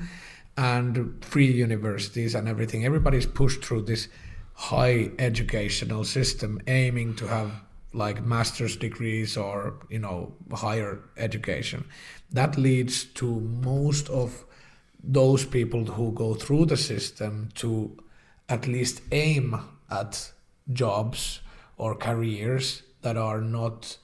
[0.57, 2.85] and free universities and everything.
[2.85, 4.09] Everybody's pushed through this
[4.59, 7.49] high educational system, aiming to have
[7.93, 11.85] like master's degrees or you know higher education.
[12.31, 14.43] That leads to most of
[15.01, 17.97] those people who go through the system to
[18.49, 19.57] at least aim
[19.89, 20.29] at
[20.73, 21.39] jobs
[21.77, 23.97] or careers that are not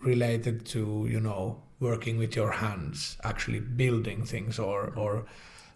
[0.00, 5.24] related to you know working with your hands actually building things or or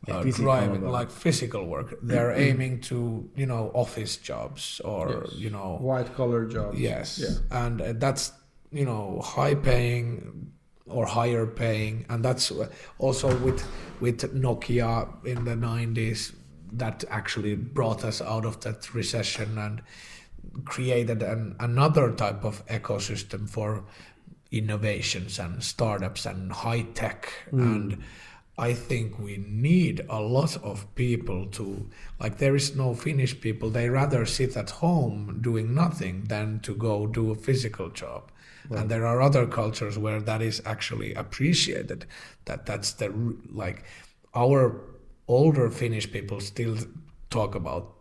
[0.06, 0.92] uh, physical driving work.
[0.92, 5.34] like physical work they're aiming to you know office jobs or Yes.
[5.34, 6.78] you know White collar jobs.
[6.78, 7.64] Yes, Yeah.
[7.64, 8.32] and uh, that's
[8.70, 10.52] you know high paying
[10.86, 13.60] or higher paying, and that's uh, also with
[14.00, 16.32] with Nokia in the nineties
[16.72, 19.82] that actually brought us out of that recession and
[20.64, 23.84] created an, another type of ecosystem for
[24.50, 27.98] innovations and startups and high tech and
[28.58, 31.88] I think we need a lot of people to
[32.20, 33.70] like there is no Finnish people.
[33.70, 38.32] They rather sit at home doing nothing than to go do a physical job.
[38.70, 42.04] And there are other cultures where that is actually appreciated.
[42.44, 43.08] That that's the
[43.50, 43.84] like
[44.34, 44.80] our
[45.26, 46.76] older Finnish people still
[47.30, 47.94] talk about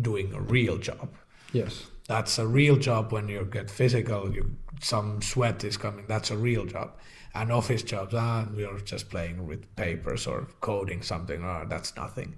[0.00, 1.08] doing a real job.
[1.52, 1.86] Yes.
[2.06, 6.36] that's a real job when you get physical you some sweat is coming that's a
[6.36, 6.92] real job
[7.34, 12.34] and office jobs ah we're just playing with papers or coding something ah that's nothing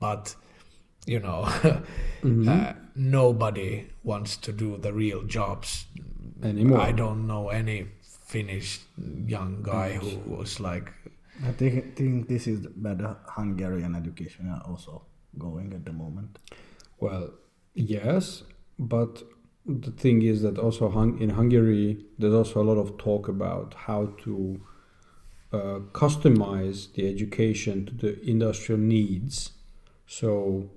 [0.00, 0.34] but
[1.06, 1.42] you know
[2.48, 5.86] uh, nobody wants to do the real jobs
[6.42, 6.80] Anymore.
[6.80, 7.86] i don't know any
[8.26, 8.80] finnish
[9.26, 10.92] young guy who was like
[11.42, 15.02] I think, think this is where the Hungarian education are also
[15.36, 16.38] going at the moment.
[17.00, 17.30] Well,
[17.74, 18.44] yes,
[18.78, 19.22] but
[19.66, 23.74] the thing is that also hung- in Hungary, there's also a lot of talk about
[23.74, 24.60] how to
[25.52, 29.52] uh, customize the education to the industrial needs.
[30.06, 30.70] So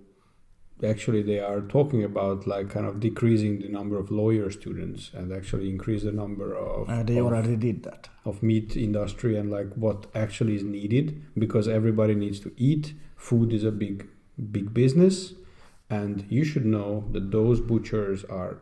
[0.83, 5.33] actually they are talking about like kind of decreasing the number of lawyer students and
[5.33, 8.09] actually increase the number of, Uh, they of, already did that.
[8.23, 13.51] of meat industry and like what actually is needed because everybody needs to eat food
[13.51, 14.07] is a big
[14.51, 15.33] big business
[15.89, 18.61] and you should know that those butchers are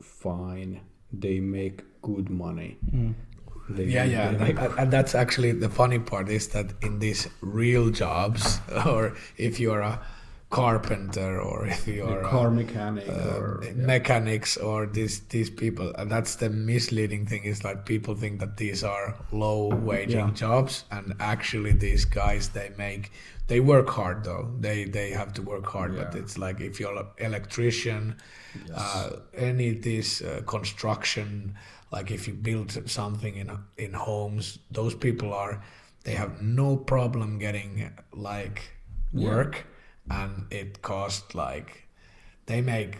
[0.00, 0.80] fine
[1.12, 2.78] they make good money
[3.68, 7.90] they, yeah yeah and, and- that's actually the funny part is that in these real
[7.90, 10.00] jobs or if you're a
[10.50, 13.72] carpenter or if you're a car mechanic uh, or yeah.
[13.72, 18.56] mechanics or these these people and that's the misleading thing is like people think that
[18.56, 20.30] these are low waging Yeah.
[20.32, 23.12] jobs and actually these guys they make
[23.50, 26.96] they work hard though they they have to work hard but it's like if you're
[27.04, 28.02] an electrician
[28.82, 29.10] uh,
[29.50, 31.28] any this uh, construction
[31.94, 33.48] like if you build something in
[33.84, 34.44] in homes
[34.78, 35.54] those people are
[36.04, 37.72] they have no problem getting
[38.30, 38.58] like
[39.12, 39.30] Yeah.
[39.30, 39.54] work
[40.20, 41.70] and it costs like
[42.46, 42.92] they make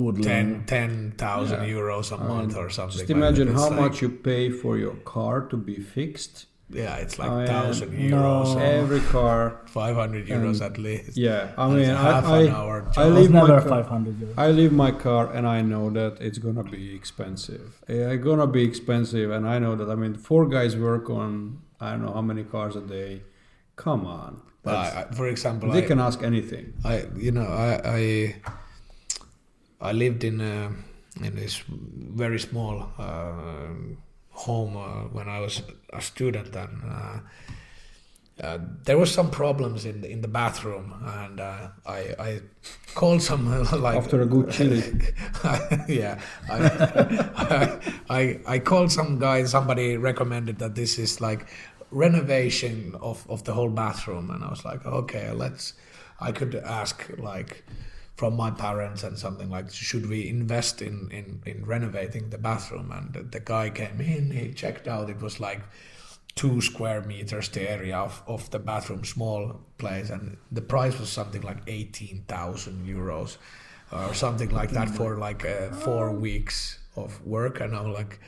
[0.00, 1.74] Good 10 10,000 Yeah.
[1.76, 3.48] euros a month or something just imagine.
[3.60, 7.44] How like- much you pay for your car to be fixed yeah it's like I
[7.44, 8.16] 1000 no.
[8.16, 12.52] euros or every car 500 euros at least yeah i mean half i an i,
[12.58, 13.12] hour I job.
[13.14, 14.34] leave my never car, 500 euros.
[14.36, 17.66] I leave my car and I know that it's gonna be expensive.
[17.88, 19.88] It's gonna be expensive, and I know that.
[19.88, 23.22] I mean, four guys work on I don't know how many cars a day.
[23.76, 26.66] Come on, But I, I- for example they I, can ask anything.
[26.84, 28.00] I you know I I
[29.80, 30.56] I lived in a,
[31.26, 31.54] in this
[32.22, 33.68] very small uh,
[34.46, 35.62] home uh, when I was
[35.92, 37.18] a student and uh,
[38.40, 42.40] uh, there was some problems in the, in the bathroom and uh, I I
[42.94, 44.82] called some uh, like After a good chili.
[45.88, 46.58] yeah I,
[47.46, 47.78] I
[48.20, 51.46] I I called some guy somebody recommended that this is like
[51.90, 55.74] renovation of of the whole bathroom and I was like okay let's
[56.20, 57.64] I could ask like
[58.18, 62.90] from my parents and something like should we invest in in in renovating the bathroom?
[62.92, 65.62] And the, the guy came in he checked out it was like
[66.34, 71.08] two square meters the area of, of the bathroom small place and the price was
[71.08, 73.38] something like 18,000 euros
[73.92, 77.60] or something like that for like uh, four weeks of work.
[77.60, 78.20] And I'm like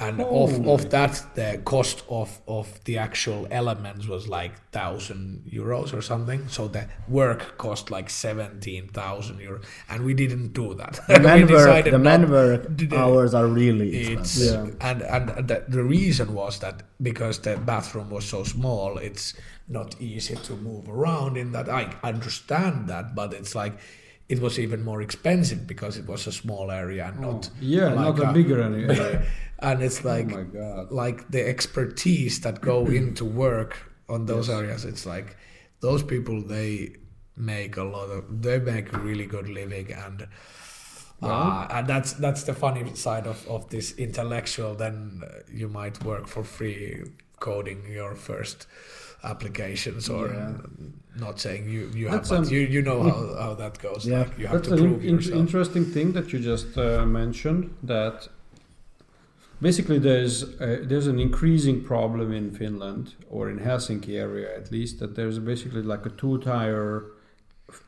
[0.00, 0.70] and of, Holy.
[0.74, 6.46] of that the cost of of the actual elements was like thousand euros or something
[6.48, 11.84] so the work cost like 17,000 euros and we didn't do that The man work,
[11.84, 14.76] the man work hours are really expensive.
[14.80, 14.90] Yeah.
[14.90, 19.34] and and the, the reason was that because the bathroom was so small it's
[19.68, 23.74] not easy to move around in that i understand that but it's like
[24.28, 27.56] it was even more expensive because it was a small area and oh, not Oh,
[27.60, 29.22] yeah, like not a bigger area.
[29.60, 30.90] and it's like oh my god.
[30.92, 35.36] like the expertise that go into work on those areas it's like
[35.80, 36.90] those people they
[37.36, 40.26] make a lot of they make a really good living and
[41.22, 46.26] uh, and that's that's the funny side of, of this intellectual then you might work
[46.28, 47.02] for free
[47.40, 48.66] coding your first
[49.24, 50.52] applications or Yeah.
[51.16, 54.06] not saying you you have That's, but um, you you know how, how that goes
[54.06, 54.20] Yeah.
[54.20, 57.74] like you have That's to an in- yourself interesting thing that you just uh, mentioned.
[57.82, 58.28] That
[59.60, 65.00] basically there's a, there's an increasing problem in Finland or in Helsinki area at least
[65.00, 67.06] that there's basically like a two-tier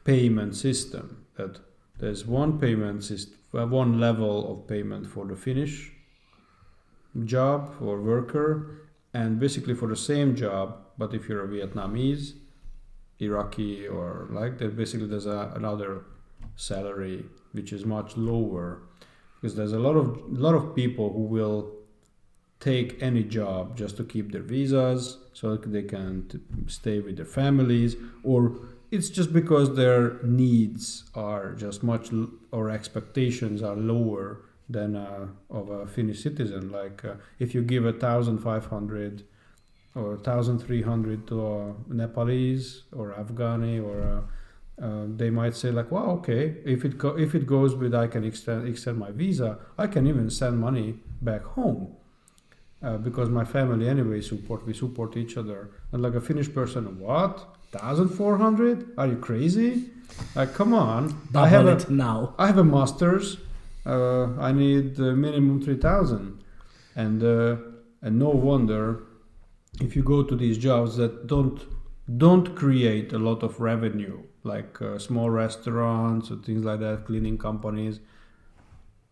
[0.04, 1.26] payment system.
[1.36, 1.60] That
[1.98, 5.92] there's one payment system, uh, one level of payment for the Finnish
[7.24, 10.76] job or worker, and basically for the same job.
[10.98, 12.34] But if you're a Vietnamese,
[13.18, 16.04] Iraqi, or like that, basically there's a, another
[16.56, 18.82] salary which is much lower
[19.40, 21.72] because there's a lot of lot of people who will
[22.60, 26.28] take any job just to keep their visas so they can
[26.66, 28.56] stay with their families or
[28.90, 32.10] it's just because their needs are just much
[32.50, 36.70] or expectations are lower than uh, of a Finnish citizen.
[36.70, 39.24] Like uh, if you give a thousand five hundred
[39.94, 44.24] or 1300 to a Nepalese or Afghani or a,
[44.82, 48.06] uh, they might say like, "Wow, okay, if it go- if it goes with I
[48.06, 51.96] can extend extend my visa, I can even send money back home
[52.82, 56.98] uh, because my family anyway support we support each other." And like a Finnish person,
[56.98, 57.56] what?
[57.72, 58.76] Thousand four hundred?
[58.98, 59.90] Are you crazy?
[60.34, 61.08] Like, come on!
[61.32, 62.34] Double I have a, it now.
[62.38, 63.36] I have a master's.
[63.86, 66.42] Uh, I need uh, minimum three thousand,
[66.96, 67.56] and uh,
[68.02, 69.02] and no wonder
[69.80, 71.60] if you go to these jobs that don't
[72.18, 77.38] don't create a lot of revenue, like uh, small restaurants or things like that, cleaning
[77.38, 78.00] companies.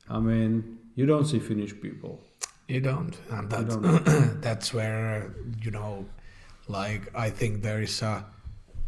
[0.09, 2.21] I mean, you don't see Finnish people.
[2.67, 6.07] You don't, and You that, that's where you know,
[6.69, 8.25] like I think there is a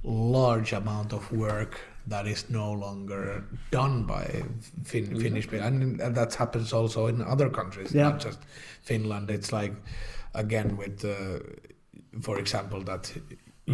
[0.02, 4.42] large amount of work that is no longer done by
[4.84, 8.04] fin- Finnish people, and, and that happens also in other countries, Yeah.
[8.10, 8.38] not just
[8.82, 9.30] Finland.
[9.30, 9.74] It's like
[10.34, 11.40] again with, uh,
[12.20, 13.12] for example, that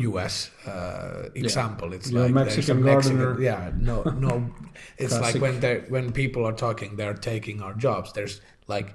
[0.03, 0.51] U.S.
[0.67, 1.93] Uh, example.
[1.93, 3.41] It's You're a like there's Mexican gardener.
[3.41, 4.51] Yeah, no, no.
[4.99, 8.13] It's like when they when people are talking, they're taking our jobs.
[8.13, 8.95] There's like,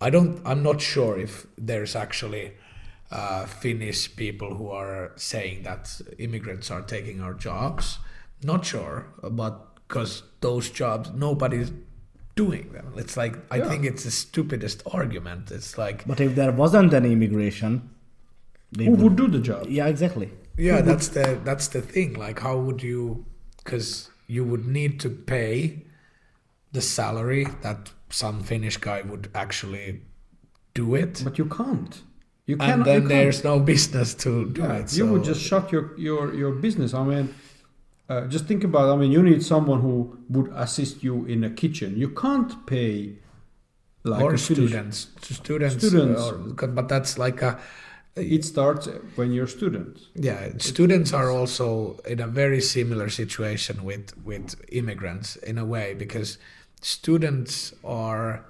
[0.00, 0.40] I don't.
[0.44, 2.52] I'm not sure if there's actually
[3.10, 7.98] uh, Finnish people who are saying that immigrants are taking our jobs.
[8.42, 11.72] Not sure, but because those jobs, nobody's
[12.36, 12.92] doing them.
[12.96, 13.68] It's like I Yeah.
[13.68, 15.50] think it's the stupidest argument.
[15.50, 17.90] It's like But if there wasn't any immigration,
[18.72, 19.00] they Who would.
[19.02, 19.66] would do the job?
[19.68, 20.28] Yeah, exactly.
[20.68, 23.24] yeah that's the that's the thing like how would you
[23.58, 23.88] because
[24.34, 25.54] you would need to pay
[26.76, 29.86] the salary that some finnish guy would actually
[30.74, 31.94] do it But you can't.
[32.46, 33.08] You and then you can't.
[33.08, 36.90] there's no business to do Yeah, it you would just shut your your your business.
[36.94, 37.26] I mean,
[38.08, 38.86] uh, just think about.
[38.94, 39.94] I mean, you need someone who
[40.34, 41.90] would assist you in a kitchen.
[42.02, 42.90] You can't pay
[44.12, 44.96] like or a Finnish- students
[45.40, 46.22] students Students.
[46.22, 47.52] or- but that's like a
[48.16, 49.98] It starts when you're a student.
[50.14, 55.94] yeah students are also in a very similar situation with with immigrants in a way
[55.94, 56.38] because
[56.82, 58.44] students are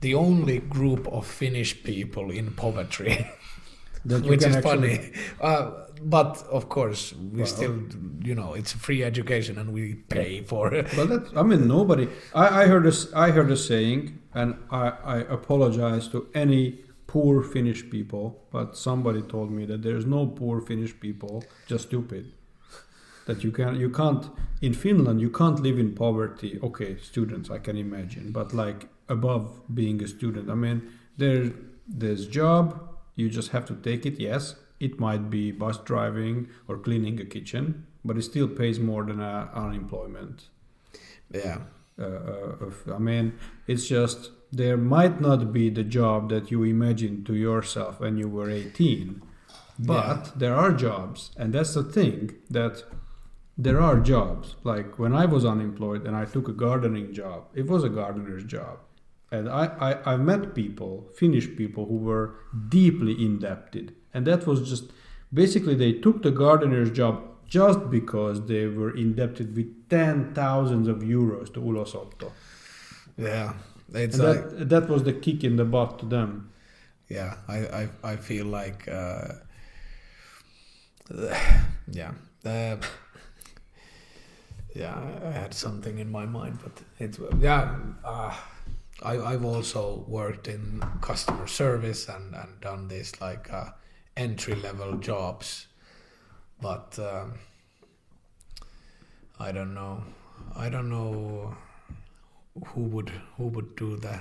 [0.00, 3.26] the only group of finnish people in poverty
[4.04, 5.70] which is actually- funny uh,
[6.02, 7.76] but of course we Well- still
[8.28, 12.08] you know it's free education and we pay for it Well, that I mean, nobody.
[12.34, 13.00] I, I heard this.
[13.14, 16.62] I heard a saying, and I, I apologize to any
[17.12, 22.32] poor Finnish people, but somebody told me that there's no poor Finnish people, just stupid.
[23.26, 24.24] That you can you can't
[24.60, 26.58] in Finland you can't live in poverty.
[26.68, 29.44] Okay, students I can imagine, but like above
[29.80, 30.78] being a student, I mean
[31.18, 31.52] there
[31.86, 32.66] there's job.
[33.14, 34.18] You just have to take it.
[34.18, 39.04] Yes, it might be bus driving or cleaning a kitchen, but it still pays more
[39.04, 40.48] than uh, unemployment
[41.30, 41.58] yeah
[41.98, 43.34] uh, uh, I mean,
[43.66, 48.28] it's just there might not be the job that you imagined to yourself when you
[48.28, 49.22] were 18,
[49.78, 50.30] but Yeah.
[50.36, 52.84] there are jobs, and that's the thing that
[53.56, 54.56] there are jobs.
[54.64, 58.44] Like when I was unemployed and I took a gardening job, it was a gardener's
[58.44, 58.78] job.
[59.30, 62.34] And I, I, I met people, Finnish people, who were
[62.68, 63.94] deeply indebted.
[64.12, 64.84] And that was just
[65.32, 70.98] basically they took the gardener's job just because they were indebted with ten thousands of
[70.98, 72.30] euros to Ulosotto.
[73.16, 73.52] yeah
[73.94, 76.50] it's And like that, that was the kick in the butt to them.
[77.08, 79.28] yeah i i, I feel like uh,
[81.92, 82.12] yeah
[82.44, 82.76] uh,
[84.74, 88.34] yeah I- had something in my mind but it's yeah uh,
[89.02, 93.70] I, i've also worked in customer service and, and done this like uh,
[94.16, 95.66] entry level jobs
[96.60, 97.34] but um,
[99.38, 100.02] i don't know
[100.56, 101.54] i don't know
[102.68, 104.18] who would who would do the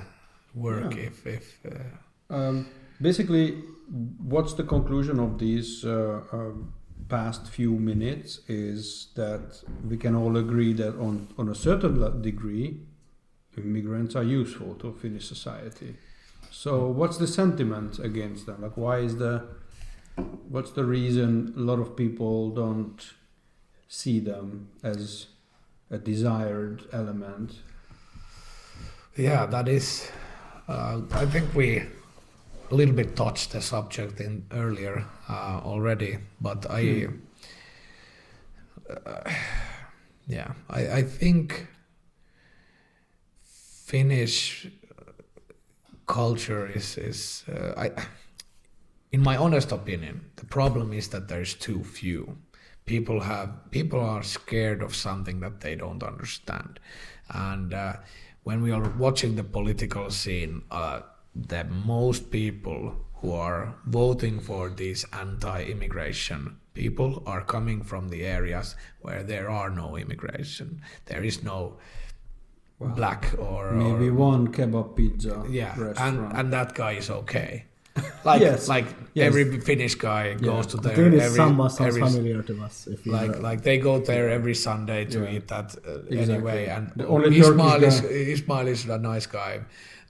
[0.53, 1.07] work Yeah.
[1.09, 2.65] if if uh, Um,
[3.01, 3.61] basically,
[4.33, 6.73] what's the conclusion of these uh, um,
[7.09, 12.79] past few minutes is that we can all agree that on, on a certain degree,
[13.57, 15.95] immigrants are useful to Finnish society.
[16.51, 18.61] So, what's the sentiment against them?
[18.61, 19.43] Like, why is the
[20.49, 23.13] what's the reason a lot of people don't
[23.87, 25.27] see them as
[25.89, 27.59] a desired element?
[29.15, 30.09] Yeah, that is.
[30.67, 31.83] Uh, I think we
[32.71, 37.07] a little bit touched the subject in earlier uh, already, but I.
[38.89, 39.31] Uh,
[40.27, 41.67] yeah, I, I think
[43.43, 44.67] Finnish
[46.07, 47.91] culture is is uh, I.
[49.11, 52.37] In my honest opinion, the problem is that there's too few.
[52.85, 56.79] People have people are scared of something that they don't understand,
[57.29, 57.93] and uh,
[58.43, 61.01] when we are watching the political scene, uh,
[61.35, 68.75] the most people who are voting for these anti-immigration people are coming from the areas
[69.01, 70.81] where there are no immigration.
[71.05, 71.77] There is no
[72.79, 77.65] Well, black or Maybe or, one kebab pizza yeah, and and that guy is okay.
[78.23, 79.27] Like Yes, like yes.
[79.27, 82.87] every Finnish guy goes to there this every, samba sounds every familiar to us.
[82.87, 85.31] If you like like they go there every Sunday to Yeah.
[85.35, 86.35] eat that uh, Exactly.
[86.35, 86.65] anyway.
[86.67, 88.07] And The only Ismail is guy.
[88.07, 89.61] Ismail is a nice guy,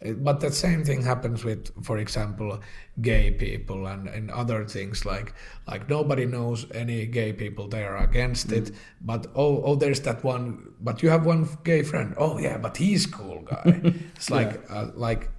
[0.04, 2.60] Uh, but the same thing happens with, for example,
[3.02, 5.34] gay people and, and other things like
[5.72, 7.66] like nobody knows any gay people.
[7.70, 8.58] They are against Mm.
[8.58, 8.72] it,
[9.12, 10.44] but oh oh there's that one.
[10.88, 12.14] But you have one gay friend.
[12.18, 13.68] Oh yeah, but he's cool guy.
[14.18, 15.30] It's like uh, like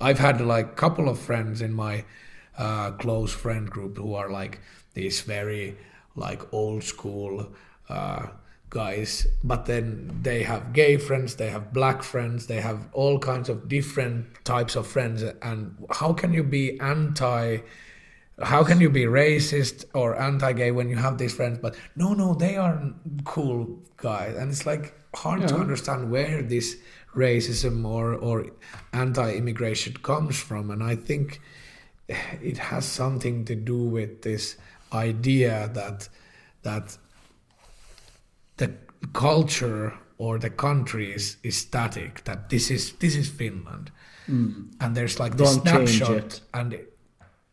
[0.00, 2.04] I've had like a couple of friends in my
[2.56, 4.60] uh, close friend group who are like
[4.94, 5.76] these very
[6.14, 7.52] like old school
[7.88, 8.26] uh,
[8.70, 13.48] guys, but then they have gay friends, they have black friends, they have all kinds
[13.48, 15.22] of different types of friends.
[15.22, 17.58] And how can you be anti?
[18.40, 21.58] How can you be racist or anti-gay when you have these friends?
[21.58, 22.94] But no, no, they are
[23.24, 26.76] cool guys, and it's like hard to understand where this
[27.14, 28.46] racism or or
[28.92, 30.70] anti-immigration comes from.
[30.70, 31.40] And I think
[32.08, 34.56] it has something to do with this
[34.92, 36.08] idea that
[36.62, 36.96] that
[38.56, 38.74] the
[39.12, 43.90] culture or the country is, is static that this is this is finland.
[44.26, 44.64] Hmm.
[44.80, 46.80] And there's like this Don't snapshot and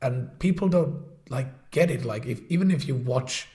[0.02, 2.06] and people don't like get it.
[2.06, 3.48] Like if even if you watch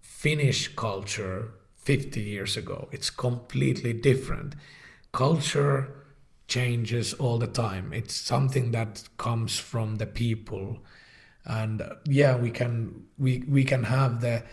[0.00, 1.52] finnish culture
[1.90, 2.88] 50 years ago.
[2.92, 4.54] It's completely different.
[5.10, 5.88] Culture
[6.46, 7.92] changes all the time.
[7.92, 10.78] It's something that comes from the people.
[11.44, 14.44] And yeah we can we we can have the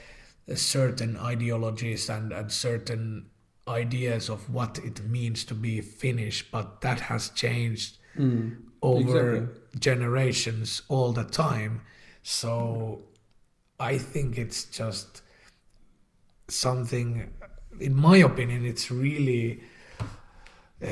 [0.56, 3.28] certain ideologies and, and certain
[3.68, 8.50] ideas of what it means to be finnish but that has changed hmm.
[8.82, 9.80] over exactly.
[9.80, 11.82] generations all the time.
[12.24, 13.04] So
[13.80, 15.22] i think it's just
[16.48, 17.30] something
[17.80, 19.62] in my opinion it's really
[20.84, 20.88] uh,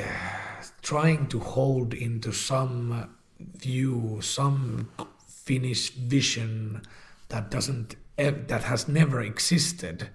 [0.82, 4.88] trying to hold into some view some
[5.28, 6.82] finnish vision
[7.28, 10.08] that doesn't ev- that has never existed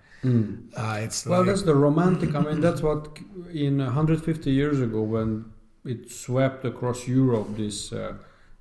[0.78, 2.36] uh, it's Well, like that's the romantic.
[2.36, 3.18] I mean, that's what
[3.52, 5.46] in 150 years ago, when
[5.84, 8.14] it swept across Europe, this uh,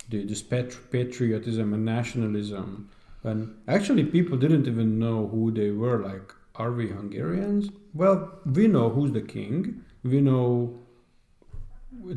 [0.09, 2.89] the, this pat- patriotism and nationalism,
[3.25, 5.99] and actually people didn't even know who they were.
[6.03, 7.65] Like, are we Hungarians?
[7.95, 9.59] Well, we know who's the king.
[10.03, 10.81] We know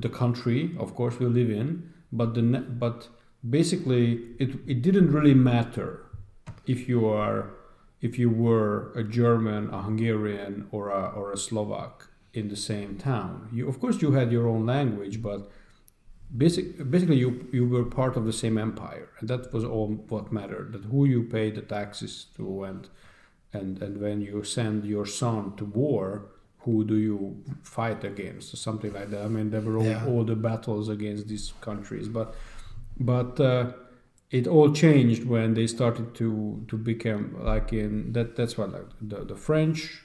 [0.05, 1.67] the country, of course, we live in.
[2.11, 2.41] But the
[2.83, 2.97] but
[3.57, 4.05] basically,
[4.43, 5.89] it it didn't really matter
[6.73, 7.39] if you are
[8.03, 12.97] if you were a German, a Hungarian, or a, or a Slovak in the same
[12.97, 13.47] town.
[13.53, 15.49] You, of course, you had your own language, but
[16.35, 20.33] basic, basically you, you were part of the same empire, and that was all what
[20.33, 20.73] mattered.
[20.73, 22.89] That who you pay the taxes to, and
[23.53, 26.25] and and when you send your son to war,
[26.59, 29.23] who do you fight against, or something like that.
[29.23, 30.05] I mean, there were all, Yeah.
[30.07, 32.35] all the battles against these countries, but
[32.99, 33.39] but.
[33.39, 33.73] Uh,
[34.31, 38.89] it all changed when they started to to become like in that that's what like
[38.99, 40.01] the the French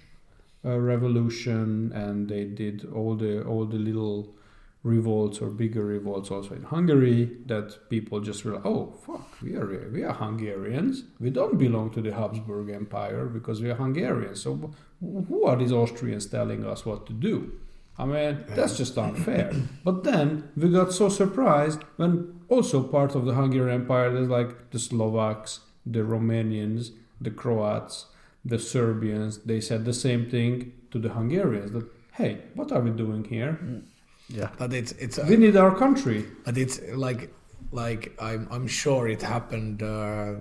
[0.66, 4.34] uh, Revolution and they did all the all the little
[4.82, 9.90] revolts or bigger revolts also in Hungary that people just realized oh fuck we are
[9.90, 14.72] we are Hungarians we don't belong to the Habsburg Empire because we are Hungarians so
[15.00, 17.52] who are these Austrians telling us what to do
[18.00, 19.52] I mean, that's just unfair.
[19.84, 24.70] But then we got so surprised when also part of the Hungarian Empire, there's like
[24.70, 28.06] the Slovaks, the Romanians, the Croats,
[28.44, 32.90] the Serbians, they said the same thing to the Hungarians that, hey, what are we
[32.90, 33.58] doing here?
[33.62, 33.82] Mm.
[34.28, 34.50] Yeah.
[34.58, 36.26] but it's it's We need our country.
[36.44, 37.32] but it's like
[37.70, 40.34] like i'm i'm sure it happened uh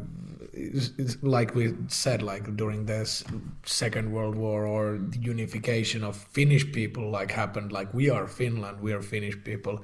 [0.53, 3.23] it's, it's like we said like during this
[3.65, 8.79] second world war or the unification of finnish people like happened like we are finland
[8.79, 9.83] we are finnish people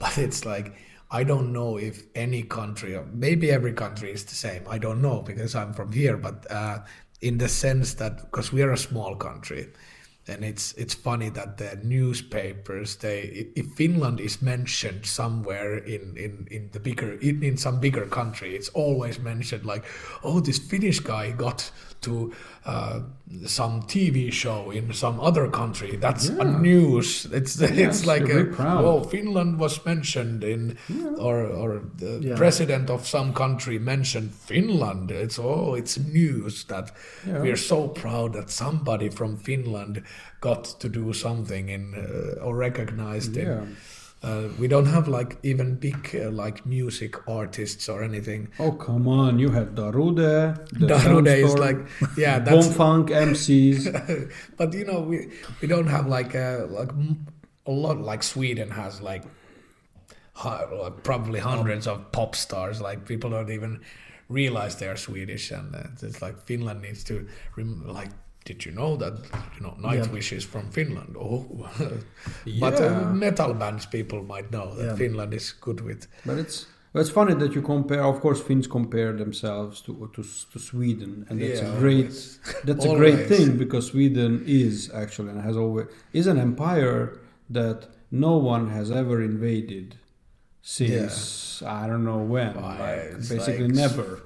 [0.00, 0.74] but it's like
[1.12, 5.00] i don't know if any country or maybe every country is the same i don't
[5.00, 6.78] know because i'm from here but uh
[7.20, 9.68] in the sense that because we are a small country
[10.28, 16.46] and it's it's funny that the newspapers they if Finland is mentioned somewhere in in
[16.50, 19.84] in the bigger in, in some bigger country it's always mentioned like
[20.22, 21.70] oh this Finnish guy got
[22.02, 22.32] to
[22.66, 23.00] uh,
[23.46, 28.40] some TV show in some other country that's a news it's it's like a,
[28.84, 30.76] oh Finland was mentioned in
[31.18, 32.36] or or the Yeah.
[32.36, 36.92] president of some country mentioned Finland it's oh it's news that
[37.26, 37.40] Yeah.
[37.42, 40.02] we are so proud that somebody from Finland
[40.40, 43.48] got to do something in uh, or recognized in.
[44.22, 48.48] Uh, we don't have like even big uh, like music artists or anything.
[48.60, 49.40] Oh, come on.
[49.40, 50.56] You have Darude.
[50.74, 51.76] Darude is like
[52.16, 52.72] yeah, that's.
[52.76, 54.30] Funk MCs.
[54.56, 57.26] but you know we we don't have like a like m-
[57.66, 59.24] a lot like Sweden has like,
[60.44, 62.80] like probably hundreds of pop stars.
[62.80, 63.80] Like people don't even
[64.28, 68.10] realize they are Swedish, and uh, it's like Finland needs to rem- like.
[68.44, 69.14] Did you know that
[69.56, 71.16] you know Nightwish is from Finland?
[71.18, 71.46] Oh,
[72.60, 74.96] but uh, metal bands people might know that Yeah.
[74.96, 76.06] Finland is good with.
[76.26, 78.02] But it's it's funny that you compare.
[78.04, 80.22] Of course, Finns compare themselves to to,
[80.52, 82.10] to Sweden, and that's Yeah, a great
[82.64, 87.18] that's a great thing because Sweden is actually and has always is an empire
[87.50, 89.96] that no one has ever invaded
[90.62, 92.54] since I don't know when.
[92.60, 94.20] Like, basically like- never.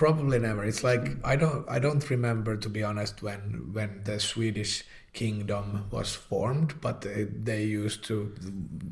[0.00, 0.64] Probably never.
[0.64, 3.40] It's like I don't I don't remember to be honest when
[3.76, 8.32] when the Swedish kingdom was formed, but they, they used to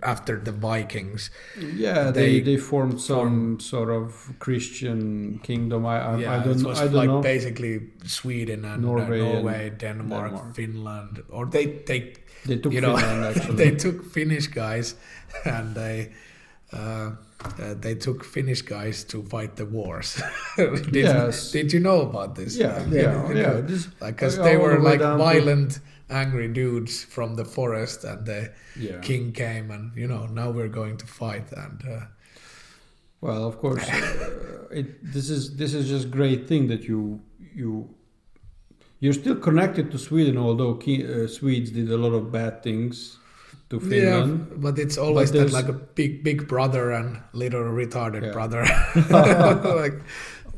[0.03, 1.31] after the Vikings.
[1.57, 5.87] Yeah, they, They they formed some sort of Christian kingdom.
[5.87, 7.23] I I, yeah, I don't it was I don't like know.
[7.23, 10.55] basically Sweden and uh, Norway Norway, and Denmark, Denmark.
[10.55, 12.01] Finland, or they they
[12.47, 14.95] They took you know Finland they took Finnish guys
[15.45, 16.13] and they.
[16.73, 17.13] Uh,
[17.45, 20.21] uh, they took Finnish guys to fight the wars.
[20.57, 21.53] did, Yes.
[21.53, 22.57] did you know about this?
[22.57, 23.43] yeah, Like, yeah, yeah.
[23.43, 25.81] know, This, like because they were like down to- violent
[26.11, 28.99] angry dudes from the forest and the yeah.
[29.01, 32.01] king came and you know now we're going to fight and uh,
[33.21, 37.21] Well, of course, uh, it, this is this is just great thing that you
[37.55, 37.71] you
[39.01, 43.19] you're still connected to Sweden, although uh, Swedes did a lot of bad things
[43.71, 44.29] to Finland.
[44.51, 48.33] yeah but it's always But that like a big big brother and little retarded Yeah.
[48.33, 48.63] brother
[49.85, 49.99] like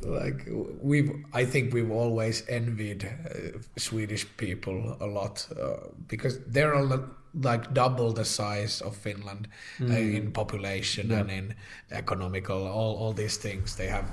[0.02, 0.46] like
[0.82, 5.76] we've i think we've always envied uh, swedish people a lot uh,
[6.08, 7.02] because they're a lot,
[7.42, 9.48] like double the size of finland
[9.82, 11.11] uh, in population Mm.
[11.11, 11.20] Yeah.
[11.20, 11.54] and in
[11.90, 14.04] economical all, all these things they have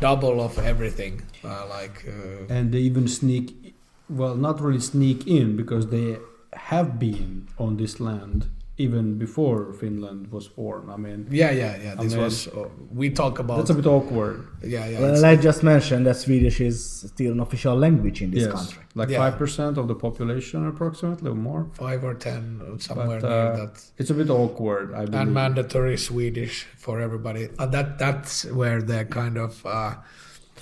[0.00, 3.74] double of everything uh, like uh, and they even sneak
[4.08, 6.16] well not really sneak in because they
[6.52, 8.46] have been on this land
[8.76, 12.64] even before finland was formed i mean yeah yeah yeah I this mean, was uh,
[13.00, 16.16] we talk about that's a bit awkward yeah yeah Well, it's- I just mentioned that
[16.16, 16.76] Swedish is
[17.12, 18.82] still an official language in this yes country.
[18.94, 19.30] like Yeah.
[19.30, 22.42] 5% of the population approximately or more five or ten
[22.78, 27.00] somewhere But, near uh, that it's a bit awkward i believe and mandatory Swedish for
[27.06, 27.42] everybody.
[27.58, 29.92] Uh, that that's where the kind of uh,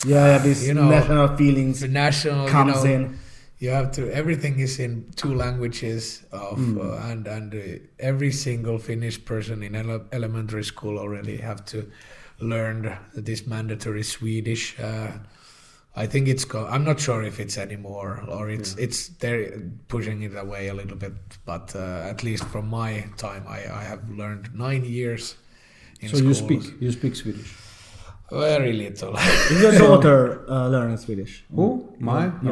[0.04, 3.18] Yeah, yeah this You know, national feelings the national comes you know, in.
[3.60, 4.08] You have to.
[4.12, 6.78] Everything is in two languages of Mm.
[6.78, 7.58] uh, and and uh,
[7.98, 11.90] every single Finnish person in ele- elementary school already have to
[12.40, 14.78] learn this mandatory Swedish.
[14.78, 15.10] Uh,
[15.96, 16.44] I think it's.
[16.44, 18.84] Go- I'm not sure if it's anymore or it's Yeah.
[18.84, 21.14] it's they're pushing it away a little bit.
[21.44, 25.34] But uh, at least from my time, I, I have learned nine years.
[26.00, 27.50] In so you speak you speak swedish
[28.30, 29.16] very little.
[29.50, 31.44] Is your daughter uh, learning Swedish?
[31.52, 32.50] who my no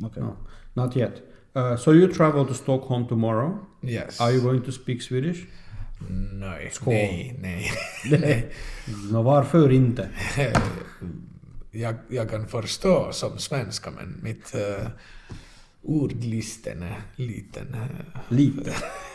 [0.00, 0.06] Yeah.
[0.06, 0.20] Okay.
[0.20, 0.36] no
[0.78, 1.22] not yet
[1.56, 4.20] uh, so you travel to stockholm tomorrow yes.
[4.20, 5.46] are you going to speak swedish
[6.32, 6.94] Nej, Skål.
[6.94, 7.72] nej,
[8.10, 8.46] nej.
[9.12, 10.08] no varför inte
[11.70, 14.86] jag, jag kan förstå som svenska men mitt uh,
[15.88, 17.76] ordlisten är liten.
[18.28, 18.70] lite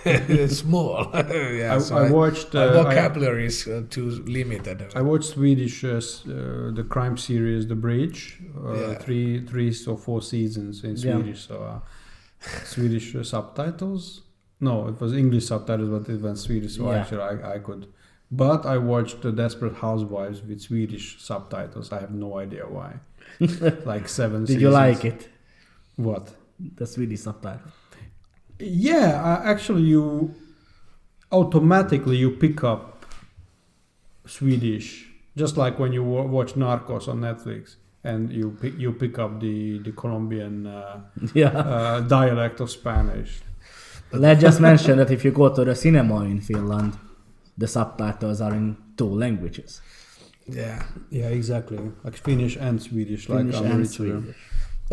[0.05, 1.07] uh, small.
[1.59, 4.81] yeah, I, so I watched my uh, I, vocabulary is uh, too limited.
[4.95, 8.95] I watched Swedish uh, uh, the crime series The Bridge uh, Yeah.
[8.99, 11.13] three three or four seasons in Yeah.
[11.17, 11.79] Swedish so uh,
[12.65, 14.21] Swedish uh, subtitles
[14.59, 16.99] no it was English subtitles but it was Swedish so Yeah.
[17.01, 17.85] actually I, I could
[18.31, 22.91] but I watched the Desperate Housewives with Swedish subtitles I have no idea why
[23.85, 25.29] like seven Did you like it?
[25.97, 27.71] what The Swedish subtitle.
[28.59, 30.33] Yeah, uh, actually, you
[31.31, 33.05] automatically you pick up
[34.25, 39.19] Swedish, just like when you wa- watch Narcos on Netflix, and you pick you pick
[39.19, 41.01] up the the Colombian uh,
[41.33, 41.49] Yeah.
[41.49, 43.41] uh, dialect of Spanish.
[44.11, 46.93] Let's just mention that if you go to the cinema in Finland,
[47.57, 49.81] the subtitles are in two languages.
[50.47, 50.83] Yeah.
[51.09, 53.89] Yeah, exactly, like Finnish and Swedish, like Finnish and.
[53.89, 54.35] Swedish.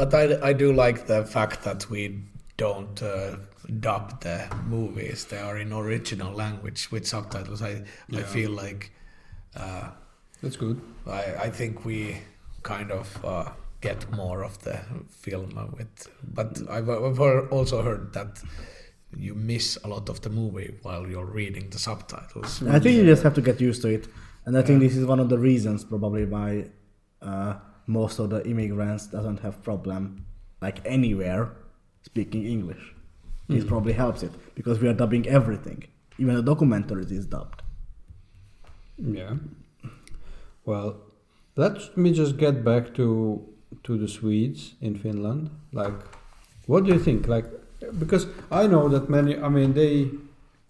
[0.00, 2.22] But I, I do like the fact that we
[2.56, 3.36] don't uh,
[3.80, 5.26] dub the movies.
[5.26, 7.60] They are in original language with subtitles.
[7.60, 7.82] I,
[8.14, 8.92] I feel like
[9.54, 9.90] uh,
[10.42, 10.80] That's good.
[11.06, 12.16] I, I think we
[12.62, 13.50] kind of uh,
[13.82, 14.80] get more of the
[15.10, 16.08] film with.
[16.24, 17.20] But I've, I've
[17.52, 18.42] also heard that
[19.14, 22.62] you miss a lot of the movie while you're reading the subtitles.
[22.66, 24.08] I think you just have to get used to it,
[24.46, 24.88] and I think Yeah.
[24.88, 26.70] this is one of the reasons probably why
[27.20, 27.56] uh,
[27.98, 30.02] most of the immigrants doesn't have problem
[30.66, 31.42] like anywhere
[32.10, 32.84] speaking English.
[33.48, 33.68] This Mm.
[33.72, 35.78] probably helps it because we are dubbing everything,
[36.18, 37.62] even the documentaries is dubbed.
[39.20, 39.34] Yeah.
[40.64, 40.96] Well,
[41.56, 43.06] let me just get back to
[43.84, 45.50] to the Swedes in Finland.
[45.72, 45.94] Like,
[46.66, 47.26] what do you think?
[47.28, 47.46] Like,
[47.98, 49.36] because I know that many.
[49.38, 50.10] I mean, they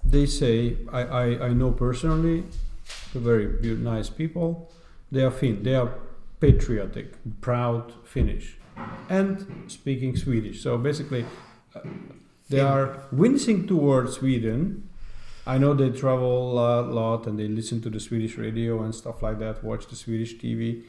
[0.05, 0.55] they say
[0.93, 2.45] I I, I know personally,
[3.15, 3.47] very
[3.93, 4.71] nice people.
[5.13, 5.63] They are Finn.
[5.63, 5.91] They are
[6.41, 8.57] patriotic, proud Finnish,
[9.09, 10.63] and speaking Swedish.
[10.63, 11.27] So basically,
[11.75, 11.81] uh,
[12.49, 14.91] they are wincing towards Sweden
[15.47, 19.23] I know they travel a lot and they listen to the Swedish radio and stuff
[19.23, 20.85] like that, watch the Swedish TV.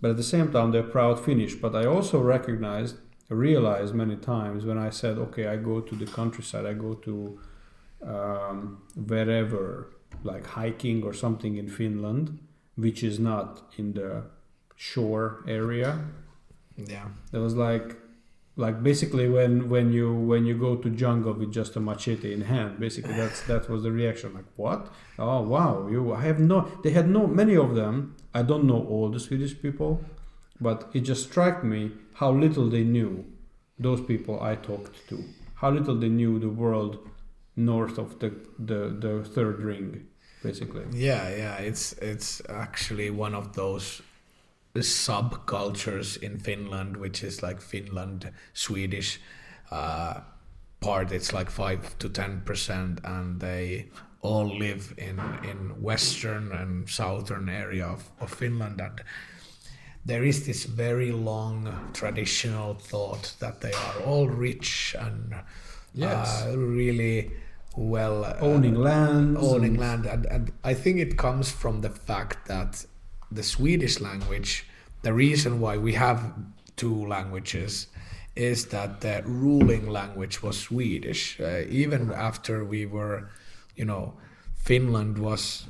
[0.00, 1.54] But at the same time, they're proud Finnish.
[1.54, 2.96] But I also recognized,
[3.28, 7.40] realized many times when I said, okay, I go to the countryside, I go to
[8.06, 9.90] um, wherever,
[10.22, 12.38] like hiking or something in Finland,
[12.76, 14.24] which is not in the
[14.80, 15.90] shore area.
[16.76, 17.08] Yeah.
[17.34, 17.96] It was like
[18.56, 22.40] like basically when when you when you go to jungle with just a machete in
[22.40, 26.58] hand basically that's that was the reaction like what oh wow you i have no
[26.82, 27.94] they had no many of them
[28.34, 30.04] i don't know all the swedish people
[30.60, 33.24] but it just struck me how little they knew
[33.78, 35.16] those people i talked to
[35.54, 36.98] how little they knew the world
[37.56, 40.06] north of the the, the third ring
[40.42, 44.02] basically Yeah, yeah, it's it's actually one of those
[44.74, 49.20] subcultures in Finland, which is like Finland Swedish
[49.70, 50.20] uh,
[50.80, 51.12] part.
[51.12, 53.90] It's like five to ten percent, and they
[54.22, 59.02] all live in in western and southern area of, of Finland, and
[60.04, 65.34] there is this very long traditional thought that they are all rich and
[65.92, 66.44] Yes.
[66.46, 67.32] uh, really
[67.76, 72.46] well uh, owning land owning land and, and i think it comes from the fact
[72.46, 72.84] that
[73.30, 74.66] the swedish language
[75.02, 76.34] the reason why we have
[76.76, 77.86] two languages
[78.36, 81.40] is that the ruling language was swedish.
[81.40, 83.28] Uh, even after we were
[83.76, 84.14] you know
[84.56, 85.64] finland was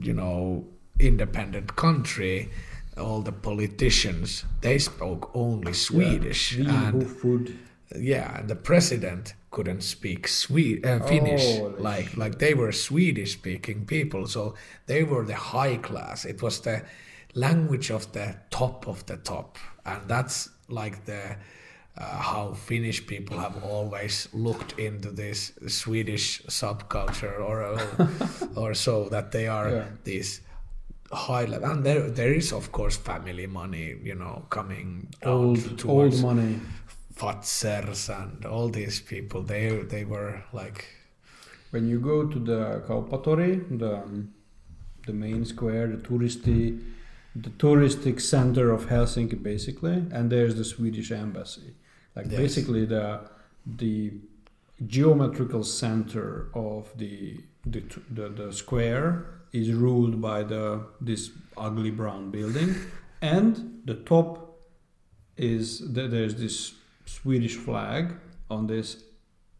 [0.00, 0.64] you know
[0.98, 2.48] independent country
[2.96, 6.56] all the politicians they spoke only swedish.
[6.58, 7.58] and food.
[7.96, 13.32] yeah, and the president couldn't speak Swe- uh, Finnish Holy like like they were Swedish
[13.34, 14.54] speaking people, so
[14.86, 16.24] they were the high class.
[16.24, 16.82] It was the
[17.34, 21.36] language of the top of the top, and that's like the
[21.98, 28.08] uh, how Finnish people have always looked into this Swedish subculture or or,
[28.70, 29.84] or so that they are Yeah.
[30.04, 30.40] these
[31.12, 36.24] high level and there there is of course family money you know coming old towards
[36.24, 36.58] old money
[37.14, 40.86] Fazers and all these people, they they were like,
[41.70, 44.02] when you go to the Kauppatori, the
[45.06, 46.80] the main square, the touristy,
[47.34, 51.74] the touristic center of Helsinki, basically, and there's the Swedish embassy.
[52.16, 52.36] Like Yes.
[52.40, 53.20] basically the
[53.66, 54.12] the
[54.86, 62.30] geometrical center of the the, the the square is ruled by the this ugly brown
[62.30, 62.74] building,
[63.20, 64.60] and the top
[65.36, 66.74] is th- there's this
[67.20, 68.14] Swedish flag
[68.50, 69.04] on this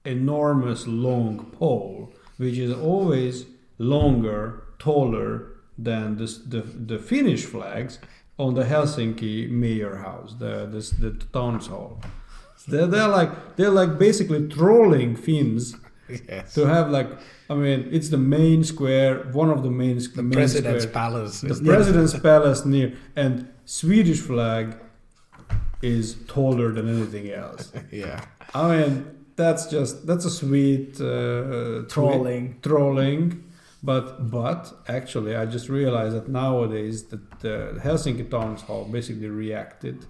[0.05, 3.47] enormous long pole, which is always
[3.79, 5.29] longer, taller
[5.79, 7.99] than this, the the Finnish flags
[8.39, 12.01] on the Helsinki mayor house, the this, the town's hall.
[12.69, 15.77] They're, they're like they're like basically trolling Finns
[16.29, 17.11] yes, to have like
[17.51, 21.41] I mean it's the main square, one of the main, the main president's square palace.
[21.41, 24.77] the president's palace near and Swedish flag
[25.83, 27.73] is taller than anything else.
[27.91, 28.25] yeah,
[28.55, 32.59] I mean that's just that's a sweet uh, tweet- Trolling.
[32.63, 33.45] trolling.
[33.83, 40.07] But but actually, I just realized that nowadays that the Helsinki Town Hall basically reacted,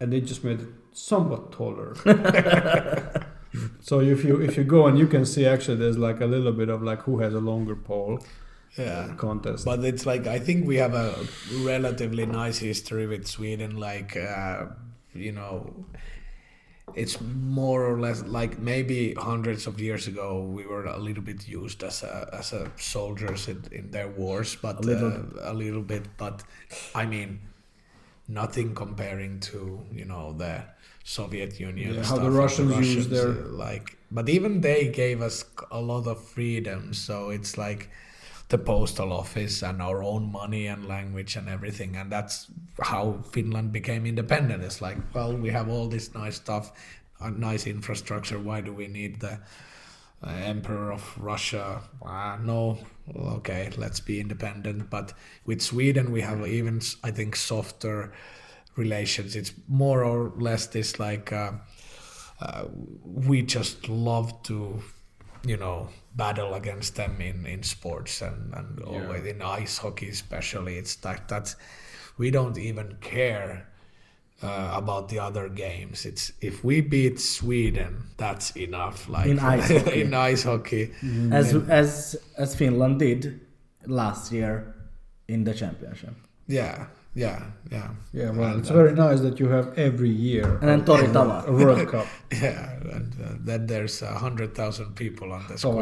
[0.00, 1.94] and they just made it somewhat taller.
[3.80, 6.52] so if you if you go and you can see actually there's like a little
[6.52, 8.20] bit of like who has a longer pole
[8.76, 9.14] yeah.
[9.16, 9.64] contest.
[9.64, 11.14] But it's like I think we have a
[11.62, 13.76] relatively nice history with Sweden.
[13.76, 14.66] Like uh,
[15.14, 15.86] you know,
[16.94, 21.48] it's more or less like maybe hundreds of years ago we were a little bit
[21.48, 25.54] used as a as a soldiers in, in their wars, but A little uh, a
[25.54, 26.04] little bit.
[26.16, 26.42] But
[26.94, 27.40] I mean,
[28.28, 30.64] nothing comparing to you know the
[31.04, 31.94] Soviet Union.
[31.94, 36.06] Yeah, how the Russians use their- uh, like, but even they gave us a lot
[36.06, 36.94] of freedom.
[36.94, 37.90] So it's like
[38.52, 41.96] the postal office and our own money and language and everything.
[41.96, 42.48] And that's
[42.80, 44.62] how finland became independent.
[44.62, 46.70] It's like well we have all this nice stuff
[47.36, 48.38] nice infrastructure.
[48.38, 49.40] Why do we need the
[50.22, 51.80] uh, emperor of russia?
[52.04, 52.78] Uh, no.
[53.16, 54.90] Okay let's be independent.
[54.90, 55.14] But
[55.46, 58.12] with sweden we have even I think softer
[58.76, 59.34] relations.
[59.34, 61.52] It's more or less this like uh,
[62.38, 62.64] uh,
[63.02, 64.82] we just love to
[65.46, 68.86] you know battle against them in in sports and and Yeah.
[68.86, 71.56] always in ice hockey especially it's that that's
[72.18, 73.66] we don't even care
[74.42, 79.70] uh, about the other games it's if we beat sweden that's enough like In ice
[79.84, 80.00] hockey.
[80.02, 80.90] in ice hockey
[81.30, 83.40] as as as Finland did
[83.86, 84.74] last year
[85.28, 86.14] in the championship.
[86.46, 90.58] yeah yeah yeah Yeah, well, And, it's uh, very nice that you have every year
[90.60, 92.06] And then Tori a World Cup.
[92.32, 95.74] yeah and uh, then there's a hundred thousand people on the square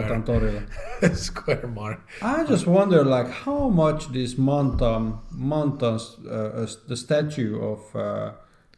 [1.14, 7.60] square mark I just wonder, like, how much this Manta, Manta's, uh, uh, the statue
[7.62, 8.32] of uh,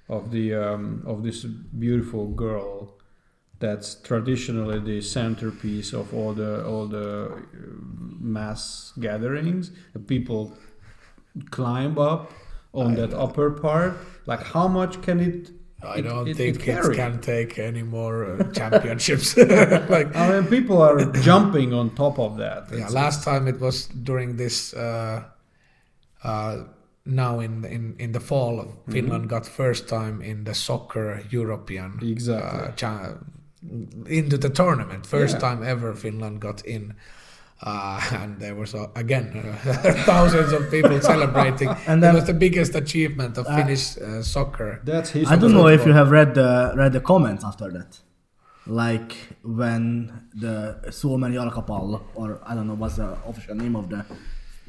[0.09, 2.95] of the um, of this beautiful girl
[3.61, 7.39] that's traditionally the centerpiece of all the all the uh,
[8.21, 9.71] mass gatherings.
[9.95, 10.53] The people
[11.51, 12.33] climb up
[12.73, 13.21] on I that know.
[13.25, 13.95] upper part.
[14.27, 15.51] Like how much can it?
[15.83, 19.37] I it- don't it- think it it, can take any more uh, championships.
[19.91, 22.69] like I mean, people are jumping on top of that.
[22.71, 24.73] yeah, It's- last time it was during this.
[24.75, 25.25] Uh,
[26.25, 26.65] uh,
[27.05, 28.93] now in in in the fall, Mm-hmm.
[28.93, 32.61] Finland got first time in the soccer European Exactly.
[32.69, 33.15] uh, cha-
[34.07, 35.07] into the tournament.
[35.07, 35.41] First Yeah.
[35.51, 36.95] time ever Finland got in.
[37.63, 39.27] Uh, and there was uh, again
[40.13, 41.69] thousands of people celebrating.
[41.69, 44.81] And and then- it was the biggest achievement of Uh, Finnish uh, soccer.
[44.85, 45.31] That's his.
[45.31, 48.01] I don't know if you have read the read the comments after that.
[48.67, 49.87] Like when
[50.35, 50.57] the
[50.91, 54.01] Suomen Jalkapallo, or I don't know what's the official name of the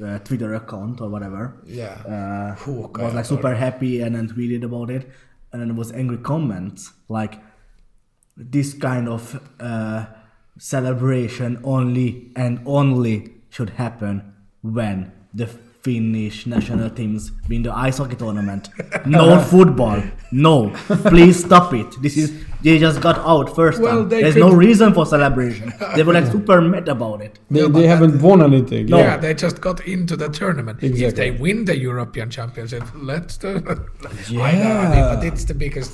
[0.04, 1.94] uh, Twitter account or whatever, Yeah.
[2.14, 5.04] uh, Huuhkaja was like or- super happy and then tweeted about it,
[5.52, 7.34] and then there was angry comments like
[8.36, 10.06] this kind of uh,
[10.58, 15.48] celebration only and only should happen when the
[15.84, 18.70] Finnish national teams win the ice hockey tournament.
[19.06, 20.02] No football.
[20.32, 20.70] No.
[21.12, 22.02] Please stop it.
[22.02, 22.32] This is
[22.62, 24.08] they just got out first Well, time.
[24.10, 25.74] There's could- no reason for celebration.
[25.96, 27.38] They were like super mad about it.
[27.52, 28.86] They, No, they haven't won anything.
[28.86, 29.00] No.
[29.00, 30.80] Yeah, they just got into the tournament.
[30.82, 33.50] If they win the European Championship, let's do.
[33.58, 35.16] I know, Yeah.
[35.16, 35.92] but it's the biggest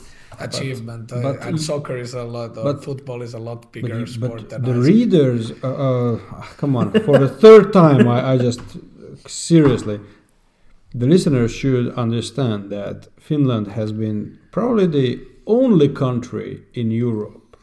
[0.47, 2.55] achievement, uh, but- and soccer is a lot.
[2.55, 6.19] But- football is a lot bigger you- sport but than the readers, uh, uh,
[6.57, 8.61] come on, for the third time, I, I just
[9.27, 9.99] seriously,
[10.93, 15.09] the listeners should understand that Finland has been probably the
[15.45, 17.57] only country in Europe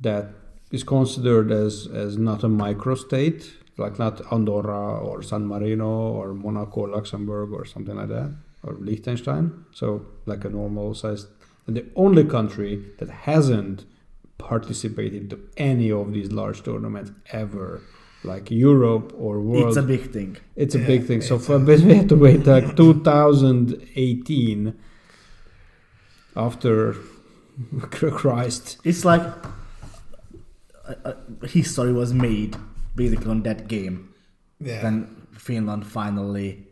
[0.00, 0.24] that
[0.70, 5.88] is considered as, as not a microstate, like not Andorra or San Marino
[6.18, 8.30] or Monaco, Luxembourg or something like that,
[8.62, 9.64] or Liechtenstein.
[9.72, 11.28] So, like a normal sized,
[11.66, 13.84] and the only country that hasn't
[14.38, 17.80] participated to any of these large tournaments ever,
[18.24, 19.68] like Europe or world.
[19.68, 20.36] It's a big thing.
[20.56, 21.20] It's a Yeah, big thing.
[21.22, 24.74] So it's for, a- but we had to wait like 2018
[26.36, 26.94] after
[28.20, 28.78] Christ.
[28.84, 29.22] It's like
[30.88, 31.14] uh, uh,
[31.46, 32.56] history was made
[32.96, 34.12] basically on that game.
[34.60, 36.66] Yeah, Then Finland finally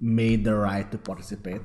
[0.00, 1.62] made the right to participate.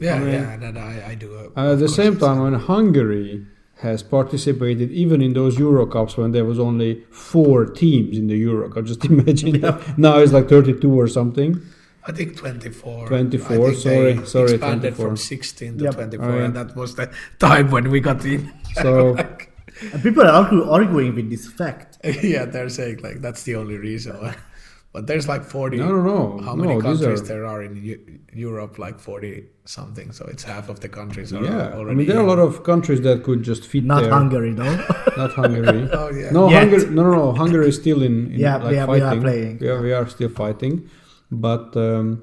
[0.00, 0.56] Yeah, I mean- yeah.
[0.56, 1.28] That I, I do.
[1.36, 3.46] uh, Uh, at the same time, when Hungary
[3.80, 8.36] has participated even in those Euro Cups when there was only four teams in the
[8.36, 9.60] Euro Cup, just imagine
[9.96, 11.60] now it's like 32 or something.
[12.06, 13.06] I think 24.
[13.08, 15.06] 24, think sorry, they sorry, expanded 24.
[15.06, 15.94] from 16 to Yep.
[15.94, 16.44] 24, Oh, yeah.
[16.46, 18.50] and that was the time when we got in.
[18.82, 19.16] So
[19.92, 21.98] And people are arguing with this fact.
[22.22, 24.34] yeah, they're saying like that's the only reason why.
[24.92, 25.76] But there's like 40.
[25.76, 26.38] No, no, no.
[26.42, 28.00] How many No, these countries are- there are in Eu-
[28.32, 28.78] Europe?
[28.78, 30.12] Like 40 something.
[30.12, 31.90] So it's half of the countries are yeah, already.
[31.90, 34.10] I mean there are a lot of countries that could just fit Not there.
[34.10, 34.76] Hungary though.
[35.22, 35.88] Not Hungary.
[35.98, 36.30] Oh, yeah.
[36.30, 36.58] No, Yet.
[36.60, 36.90] Hungary.
[36.96, 37.32] No, no, no.
[37.32, 38.32] Hungary is still in.
[38.32, 39.22] in Yeah, like we are- we are fighting.
[39.22, 39.58] playing.
[39.60, 40.74] We are, we are still fighting,
[41.30, 42.22] but um,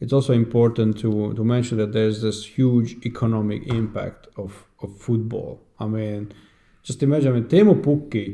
[0.00, 4.50] it's also important to to mention that there's this huge economic impact of
[4.82, 5.50] of football.
[5.78, 6.32] I mean,
[6.82, 7.28] just imagine.
[7.32, 8.26] I mean, Teemu Pukki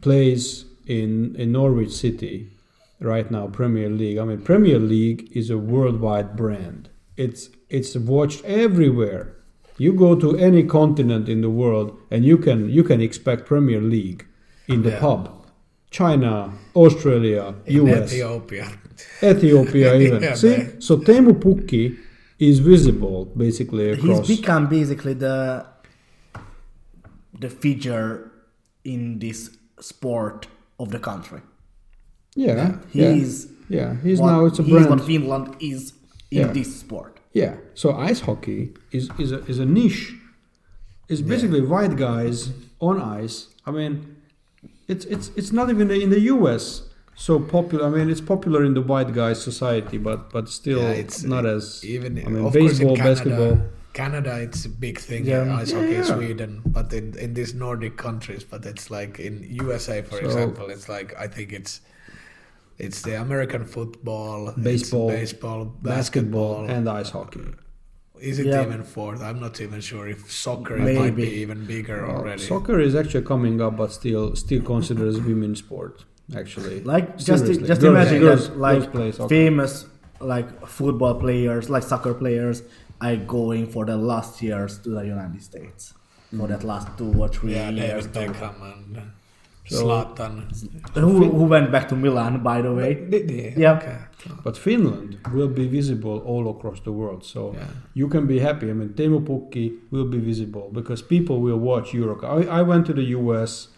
[0.00, 2.48] plays in in Norwich City
[3.00, 4.18] right now, Premier League.
[4.18, 6.88] I mean, Premier League is a worldwide brand.
[7.16, 9.32] It's it's watched everywhere.
[9.78, 13.80] You go to any continent in the world, and you can you can expect Premier
[13.80, 14.24] League
[14.68, 15.00] in the Yeah.
[15.00, 15.32] pub.
[15.90, 18.66] China, Australia, in US, Ethiopia.
[19.22, 20.22] Ethiopia, even.
[20.22, 20.80] Yeah, See, man.
[20.80, 21.96] so Teemu Pukki
[22.38, 24.26] is visible basically across.
[24.28, 25.64] He's become basically the
[27.38, 28.30] the figure
[28.84, 30.46] in this sport
[30.78, 31.40] of the country.
[32.34, 33.96] yeah, yeah, He's yeah.
[34.02, 34.90] He's what, now it's a he's brand.
[34.90, 35.92] what Finland is
[36.30, 36.52] in Yeah.
[36.52, 37.12] this sport.
[37.32, 37.54] Yeah.
[37.74, 40.14] So ice hockey is is a, is a niche.
[41.08, 42.50] It's basically white guys
[42.80, 43.36] on ice.
[43.66, 44.16] I mean,
[44.88, 46.64] it's it's it's not even in the U.S.
[47.14, 47.86] so popular.
[47.86, 51.44] I mean, it's popular in the white guys society, but but still Yeah, it's not
[51.46, 53.54] uh, as even I mean, of in baseball, Canada, basketball.
[54.00, 55.22] Canada, it's a big thing.
[55.24, 55.44] Yeah.
[55.46, 56.14] Yeah, ice hockey in Yeah.
[56.14, 59.34] Sweden, but in in these Nordic countries, but it's like in
[59.64, 61.72] USA, for So- example, it's like I think it's
[62.86, 64.38] it's the American football,
[64.70, 67.46] Baseball, baseball, basketball, basketball, and ice hockey.
[68.30, 68.66] Is it Yeah.
[68.66, 69.20] even fourth?
[69.28, 71.40] I'm not even sure if soccer it might be Maybe.
[71.44, 72.42] even bigger Uh, already.
[72.52, 75.94] soccer is actually coming up, but still still considered as women's sport.
[76.42, 77.66] Actually, Like just Seriously.
[77.72, 79.72] just Girls- imagine girls- that like girls play famous
[80.34, 82.56] like football players, like soccer players,
[83.00, 85.94] are going for the last years to the United States
[86.32, 86.38] Mm.
[86.40, 88.06] for that last two or three yeah, years.
[88.06, 89.02] David to- Beckham and
[89.68, 90.34] So- Zlatan.
[90.94, 92.94] Who, who went back to Milan, by the way.
[92.94, 93.52] Did he?
[93.56, 93.76] Yeah.
[93.78, 93.98] Okay.
[94.44, 97.24] But Finland will be visible all across the world.
[97.24, 97.66] So Yeah.
[97.94, 98.70] you can be happy.
[98.70, 102.14] I mean, Teemu Pukki will be visible because people will watch Euro.
[102.22, 103.68] I, I went to the US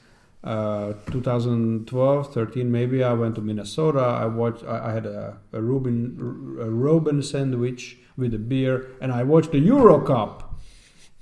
[0.45, 3.03] uh, 2012, 13 maybe.
[3.03, 4.01] I went to Minnesota.
[4.01, 4.64] I watched.
[4.64, 9.53] I, I had a, a Reuben a Reuben sandwich with a beer, and I watched
[9.53, 10.55] the Euro Cup.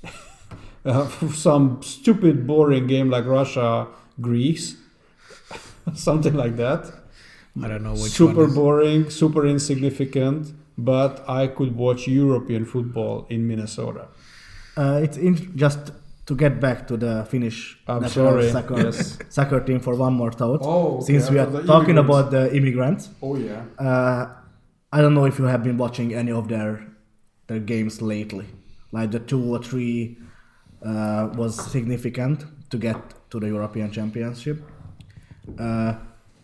[0.85, 3.89] uh, some stupid, boring game like Russia
[4.21, 4.77] Greece,
[5.95, 6.93] something like that
[7.62, 8.55] I don't know which super one.
[8.55, 14.09] boring, super insignificant, but I could watch European football in Minnesota.
[14.77, 15.91] Uh, it's in, just
[16.27, 18.51] to get back to the Finnish I'm national sorry.
[18.51, 19.18] soccer, Yes.
[19.29, 20.61] soccer team for one more thought.
[20.62, 23.62] Oh, Since we are talking about the immigrants, Oh yeah.
[23.79, 24.27] uh,
[24.93, 26.87] I don't know if you have been watching any of their
[27.49, 28.47] their games lately.
[28.93, 30.16] Like the two or three
[30.85, 32.97] uh, was significant to get
[33.31, 34.59] to the European Championship.
[35.59, 35.95] Uh,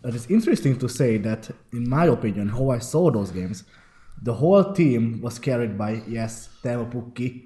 [0.05, 3.63] it is interesting to say that, in my opinion, how I saw those games,
[4.21, 7.43] the whole team was carried by yes, Teemu Pukki,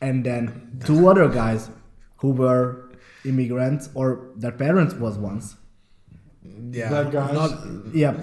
[0.00, 1.70] and then two other guys
[2.18, 2.90] who were
[3.24, 5.56] immigrants or their parents was once.
[6.72, 6.88] Yeah.
[6.88, 7.32] Black guys.
[7.34, 7.52] Not
[7.94, 8.14] Yeah,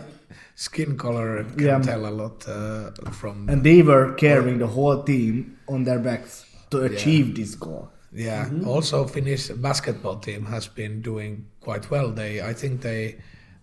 [0.56, 1.80] skin color can Yeah.
[1.82, 3.50] tell a lot uh, from.
[3.50, 7.90] and they were carrying the whole team on their backs to achieve this goal.
[8.12, 8.46] Yeah.
[8.46, 8.68] Mm-hmm.
[8.68, 12.12] Also, Finnish basketball team has been doing quite well.
[12.12, 13.18] They, I think they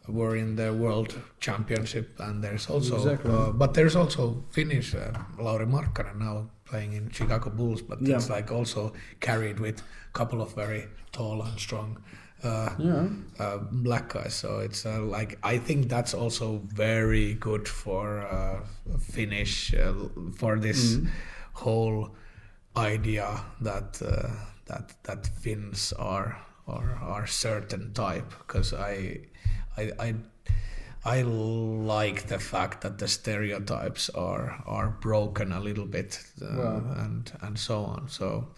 [0.08, 3.30] were in the World Championship, and there's also, Exactly.
[3.32, 8.16] uh, but there's also Finnish uh, Lauri Markkanen now playing in Chicago Bulls, but Yeah.
[8.16, 11.98] it's like also carried with a couple of very tall and strong.
[12.44, 13.06] Uh, Yeah.
[13.38, 14.34] uh, black guys.
[14.34, 18.60] So it's uh, like I think that's also very good for uh,
[19.14, 19.94] Finnish uh,
[20.40, 21.08] for this Mm-hmm.
[21.64, 22.08] whole
[22.76, 23.28] idea
[23.60, 24.30] that uh,
[24.66, 29.20] that that Finns are are are certain type because I
[29.76, 29.92] I.
[30.08, 30.14] I
[31.04, 36.94] I like the fact that the stereotypes are are broken a little bit uh, Well.
[36.98, 38.08] and and so on.
[38.08, 38.48] So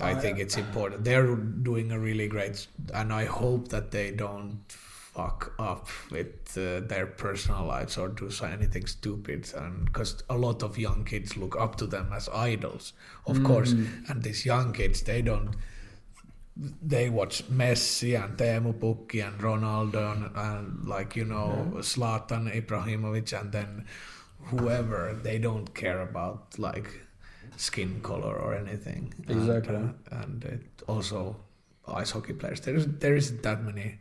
[0.00, 1.04] I think it's important.
[1.04, 6.80] They're doing a really great, and I hope that they don't fuck up with uh,
[6.88, 9.52] their personal lives or do anything stupid.
[9.54, 12.94] And because a lot of young kids look up to them as idols,
[13.26, 13.72] of course.
[14.08, 15.50] And these young kids, they don't.
[16.82, 23.32] They watch Messi and Teemu Pukki and Ronaldo and, and like you know Zlatan Ibrahimovic
[23.40, 23.86] and then
[24.44, 25.18] whoever.
[25.22, 26.88] They don't care about like
[27.56, 29.14] skin color or anything.
[29.28, 29.76] And, Exactly.
[29.76, 31.36] uh, and it also
[31.88, 32.60] ice hockey players.
[32.60, 33.98] There is there isn't that many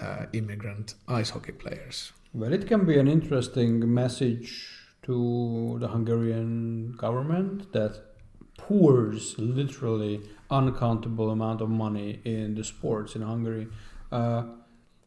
[0.00, 2.12] uh, immigrant ice hockey players.
[2.32, 4.68] Well, it can be an interesting message
[5.02, 8.13] to the Hungarian government that
[8.56, 13.68] pours literally uncountable amount of money in the sports in Hungary.
[14.12, 14.44] Uh,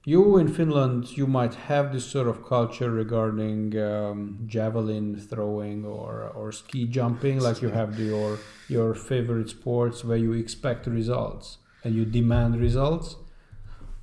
[0.06, 6.32] you in Finland, you might have this sort of culture regarding um, javelin throwing or,
[6.34, 8.40] or ski jumping, like you have your
[8.70, 13.18] your favorite sports where you expect results and you demand results.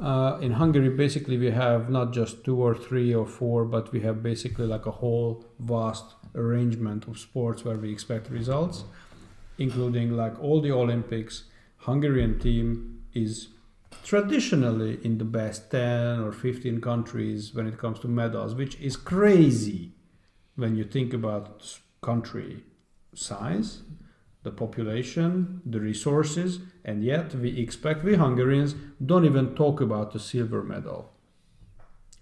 [0.01, 4.01] Uh, in Hungary, basically, we have not just two or three or four, but we
[4.01, 8.85] have basically like a whole vast arrangement of sports where we expect results,
[9.59, 11.45] including like all the Olympics.
[11.79, 13.49] Hungarian team is
[14.03, 18.97] traditionally in the best 10 or 15 countries when it comes to medals, which is
[18.97, 19.93] crazy
[20.57, 22.63] when you think about country
[23.15, 23.83] size,
[24.43, 28.75] the population, the resources, and yet we expect we Hungarians
[29.05, 31.13] don't even talk about the silver medal.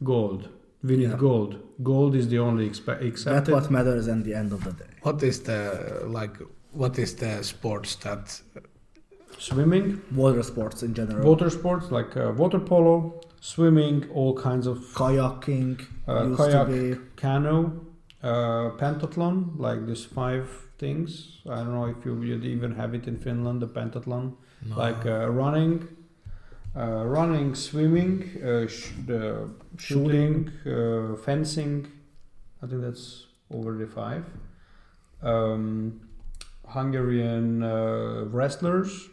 [0.05, 0.49] Gold.
[0.83, 1.16] We need Yeah.
[1.16, 1.53] gold.
[1.83, 4.93] Gold is the only expe- That's what matters at the end of the day.
[5.03, 6.37] What is the like?
[6.73, 8.41] What is the sports that?
[9.39, 11.27] Swimming, Water sports in general.
[11.29, 16.66] water sports like uh, water polo, swimming, all kinds of Kayaking Uh, used kayak.
[16.66, 17.01] to be.
[17.16, 17.81] canoe,
[18.23, 20.47] uh, pentathlon, like these five
[20.78, 21.40] things.
[21.49, 24.35] I don't know if you you'd even have it in Finland, the pentathlon.
[24.65, 24.77] No.
[24.77, 25.89] like uh, running,
[26.77, 31.86] uh, running, swimming, uh, sh- the shooting, uh, fencing.
[32.62, 34.24] I think that's over the five.
[35.20, 36.01] Um,
[36.73, 39.09] Hungarian uh, wrestlers.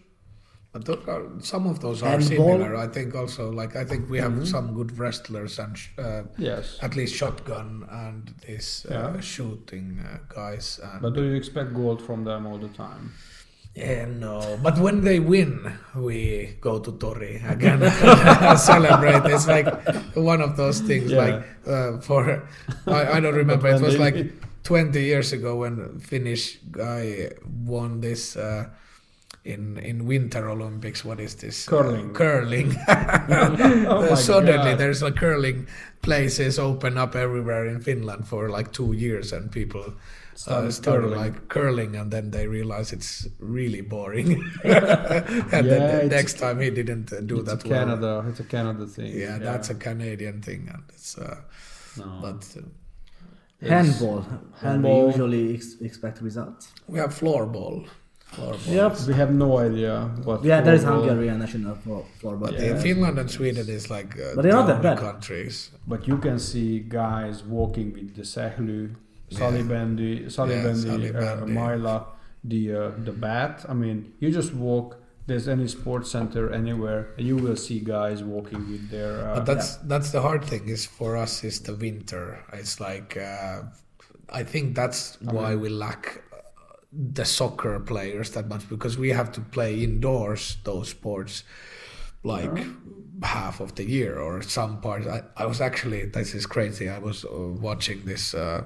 [0.72, 2.60] But those are, some of those are Handball.
[2.60, 2.76] similar.
[2.76, 4.46] I think also like I think we have Mhm.
[4.46, 6.78] some good wrestlers and sh- uh, Yes.
[6.84, 9.20] at least shotgun and these uh, Yeah.
[9.20, 10.80] shooting uh, guys.
[10.84, 13.14] And But do you expect gold from them all the time?
[13.74, 14.60] yeah, no.
[14.62, 17.80] But when they win, we go to Tori again
[18.58, 19.26] celebrate.
[19.34, 19.68] It's like
[20.16, 21.10] one of those things.
[21.12, 21.18] Yeah.
[21.24, 22.44] Like uh, for
[22.86, 23.68] I, I don't remember.
[23.74, 24.34] It was like win-
[24.70, 27.32] 20 years ago when Finnish guy
[27.66, 28.70] won this uh,
[29.44, 31.04] in in Winter Olympics.
[31.06, 31.68] What is this?
[31.68, 32.12] Curling.
[32.12, 32.76] Uh, curling.
[33.88, 34.78] Oh Suddenly, God.
[34.78, 35.68] there's a curling
[36.02, 39.94] places open up everywhere in Finland for like two years, and people
[40.48, 41.20] uh, Started started curling.
[41.26, 44.44] like curling, and then they realize it's really boring.
[44.64, 47.86] and Yeah, then the next time he didn't uh, do it's that a well.
[47.86, 48.26] Canada.
[48.30, 49.14] It's a Canada thing.
[49.14, 51.42] Yeah, that's a Canadian thing, and it's uh,
[51.98, 52.20] no.
[52.22, 52.46] but
[53.62, 54.20] It's- Handball.
[54.20, 55.08] And we Handball.
[55.12, 56.64] usually ex- expect results.
[56.88, 57.88] we have floorball.
[58.36, 58.74] Floorball.
[58.80, 58.92] Yep.
[59.08, 60.44] We have no idea what.
[60.44, 62.74] Yeah, there is Hungarian national floor, floor but But Yeah.
[62.78, 64.98] uh, Finland and Sweden is like uh, But they're not the that bad.
[65.00, 65.56] countries.
[65.88, 66.70] But you can see
[67.02, 68.82] guys walking with the sähly,
[69.32, 71.42] salibendi, salibendi, salibendi.
[71.42, 72.06] uh, maila,
[72.44, 73.66] the uh, the bat.
[73.68, 74.98] I mean, you just walk.
[75.30, 79.14] There's any sports center anywhere, you will see guys walking with their.
[79.30, 82.26] Uh, But that's that's the hard thing is for us is the winter.
[82.52, 83.62] It's like uh,
[84.40, 86.24] I think that's why we lack
[86.92, 91.44] the soccer players that much because we have to play indoors those sports
[92.24, 92.58] like
[93.24, 95.08] half of the year or some parts.
[95.08, 96.90] I, I was actually this is crazy.
[96.90, 97.30] I was uh,
[97.60, 98.64] watching this uh,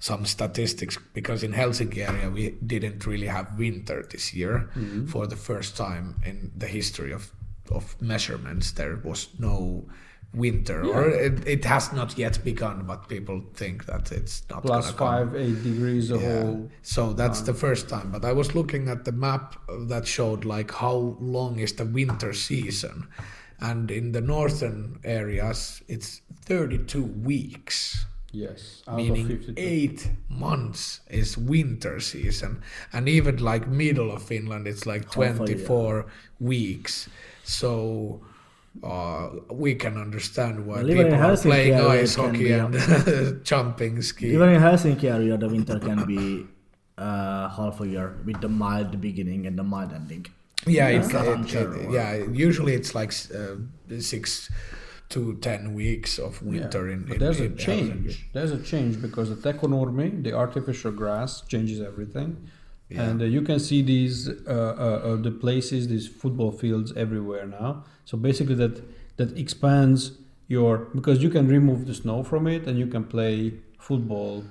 [0.00, 4.70] some statistics because in Helsinki area we didn't really have winter this year
[5.08, 7.32] for the first time in the history of
[7.70, 8.72] of measurements.
[8.72, 9.86] There was no
[10.34, 14.86] winter, or it, it has not yet begun, but people think that it's not plus
[14.92, 15.08] gonna come.
[15.30, 16.42] five, eight degrees the Yeah.
[16.42, 16.70] whole.
[16.82, 18.10] So that's the first time.
[18.10, 19.56] But I was looking at the map
[19.88, 23.06] that showed like how long is the winter season,
[23.60, 32.62] and in the northern areas it's 32 weeks, Yes, meaning eight months is winter season,
[32.92, 35.36] and even like middle of Finland it's like Half a year.
[35.36, 36.06] 24
[36.40, 37.08] weeks.
[37.44, 38.20] So.
[38.82, 44.32] Uh, we can understand why Well, people are playing ice hockey be and jumping ski.
[44.34, 46.44] Even in Helsinki area, the winter can be
[46.98, 50.26] uh, half a year with the mild beginning and the mild ending.
[50.66, 52.14] Yeah, It's it, not it- unsure it- yeah.
[52.32, 53.56] Usually it's like uh,
[54.00, 54.50] six
[55.10, 57.04] to ten weeks of winter in.
[57.04, 57.92] But in, there's a in change.
[57.92, 58.32] Helsinki.
[58.32, 62.48] There's a change because the tekonurmi, the artificial grass, changes everything.
[62.90, 67.46] And uh, you can see these uh, uh, uh, the places, these football fields everywhere
[67.46, 67.84] now.
[68.04, 68.82] So basically, that
[69.16, 70.12] that expands
[70.48, 74.44] your because you can remove the snow from it and you can play football.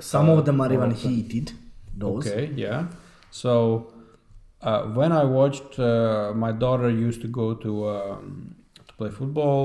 [0.00, 1.52] Some Uh, of them are even or- heated.
[1.96, 2.26] Those.
[2.28, 2.86] Okay, yeah.
[3.30, 3.92] So
[4.62, 8.54] uh, when I watched, uh, my daughter used to go to um,
[8.86, 9.64] to play football,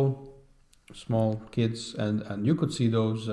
[0.93, 3.29] small kids, and and you could see those.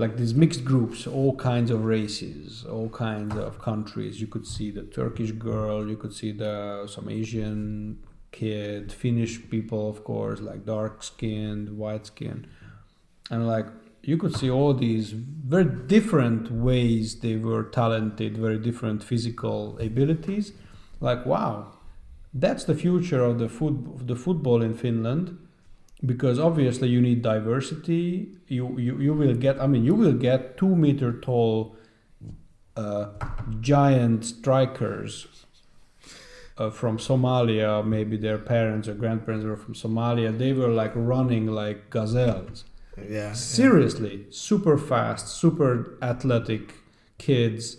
[0.00, 4.20] Like these mixed groups, all kinds of races, all kinds of countries.
[4.20, 7.98] You could see the Turkish girl, you could see the some Asian
[8.32, 12.48] kid, Finnish people, of course, like dark skinned, white skinned,
[13.30, 13.66] and like
[14.02, 20.52] you could see all these very different ways they were talented, very different physical abilities.
[21.00, 21.74] Like wow,
[22.32, 25.36] that's the future of the foot of the football in Finland
[26.04, 28.36] because obviously you need diversity.
[28.48, 31.76] You, you you will get i mean you will get two meter tall
[32.76, 33.10] uh,
[33.60, 35.26] giant strikers
[36.58, 37.84] uh, from somalia.
[37.86, 40.36] Maybe their parents or grandparents were from somalia.
[40.36, 42.64] They were like running like gazelles.
[43.08, 43.32] Yeah.
[43.32, 46.74] seriously super fast super athletic
[47.16, 47.78] kids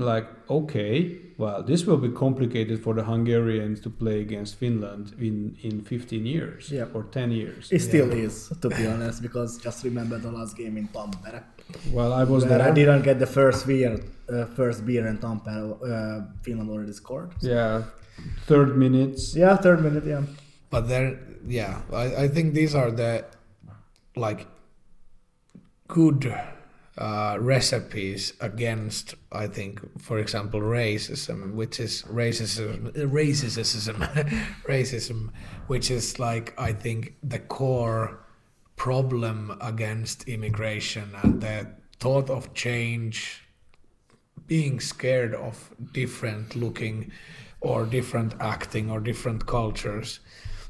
[0.00, 5.56] like okay well this will be complicated for the hungarians to play against finland in
[5.62, 6.86] in 15 years Yeah.
[6.94, 10.76] or 10 years It still is, to be honest, because just remember the last game
[10.80, 11.42] in Tampere.
[11.92, 13.92] well i was Where there I didn't get the first beer,
[14.28, 15.64] uh, first beer in Tampere.
[15.90, 17.30] Uh, Finland already scored.
[17.42, 17.82] yeah
[18.50, 20.04] third minutes Yeah, third minute.
[20.14, 20.22] Yeah.
[20.72, 21.08] But there,
[21.60, 21.74] yeah,
[22.04, 23.24] I, I think these are the
[24.26, 24.40] like
[25.88, 26.20] good
[27.00, 33.96] uh, recipes against, I think, for example, racism, which is racism, racism,
[34.68, 35.30] racism,
[35.66, 38.20] which is like I think the core
[38.76, 41.68] problem against immigration and the
[42.00, 43.48] thought of change
[44.46, 47.10] being scared of different looking
[47.62, 50.20] or different acting or different cultures.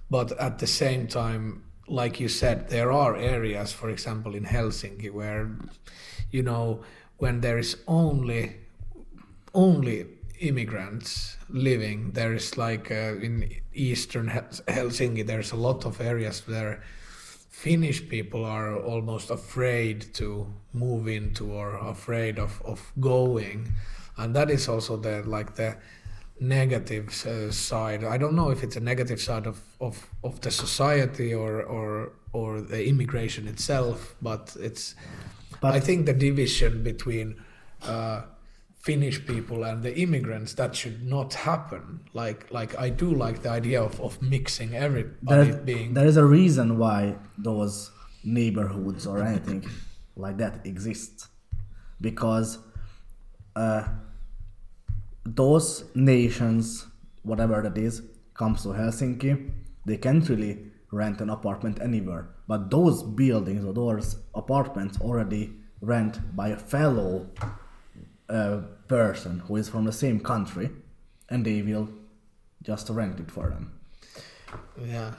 [0.09, 5.11] But at the same time like you said there are areas for example in helsinki
[5.11, 5.51] where
[6.31, 6.81] you know
[7.19, 8.57] when there is only
[9.55, 10.07] only
[10.39, 14.29] immigrants living there is like uh, in eastern
[14.69, 16.81] helsinki there's a lot of areas where
[17.61, 23.71] Finnish people are almost afraid to move into or afraid of, of going,
[24.17, 25.77] and that is also the like the
[26.41, 28.03] negative uh, side.
[28.03, 32.13] I don't know if it's a negative side of, of, of the society or, or
[32.33, 34.95] or the immigration itself, but it's.
[35.61, 37.37] But- I think the division between
[37.83, 38.23] uh,
[38.81, 42.01] Finnish people and the immigrants, that should not happen.
[42.15, 46.17] Like like I do like the idea of, of mixing everybody There, being there is
[46.17, 47.91] a reason why those
[48.25, 49.69] neighborhoods or anything
[50.17, 51.29] like that exists.
[52.01, 52.59] Because
[53.55, 53.85] uh,
[55.25, 56.87] those nations,
[57.23, 58.03] whatever that is,
[58.35, 59.51] comes to Helsinki,
[59.85, 60.59] they can't really
[60.91, 62.29] rent an apartment anywhere.
[62.49, 67.27] But those buildings or those apartments already rent by a fellow
[68.29, 70.71] uh, person who is from the same country,
[71.29, 71.89] and they will
[72.63, 73.73] just rent it for them.
[74.85, 75.15] yeah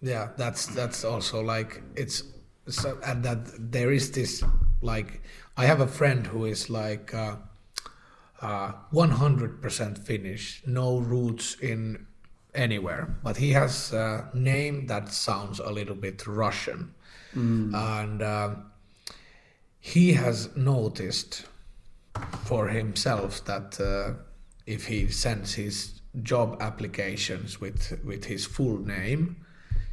[0.00, 2.24] yeah that's that's also like it's
[2.68, 3.38] so and that
[3.72, 4.42] there is this
[4.82, 5.22] like
[5.56, 7.36] i have a friend who is like uh,
[8.42, 12.06] 100% finnish no roots in
[12.54, 13.16] anywhere.
[13.22, 16.94] But he has a name that sounds a little bit russian.
[17.74, 18.54] And uh,
[19.80, 21.46] he has noticed
[22.44, 24.18] for himself that uh,
[24.66, 29.36] if he sends his job applications with with his full name,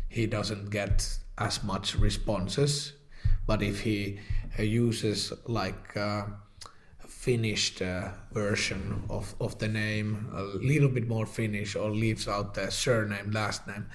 [0.10, 2.94] he doesn't get as much responses.
[3.48, 4.20] But if he
[4.60, 6.26] uh, uses like uh,
[7.20, 12.28] a finished uh, version of, of the name, a little bit more Finnish, or leaves
[12.28, 13.86] out the surname, last name,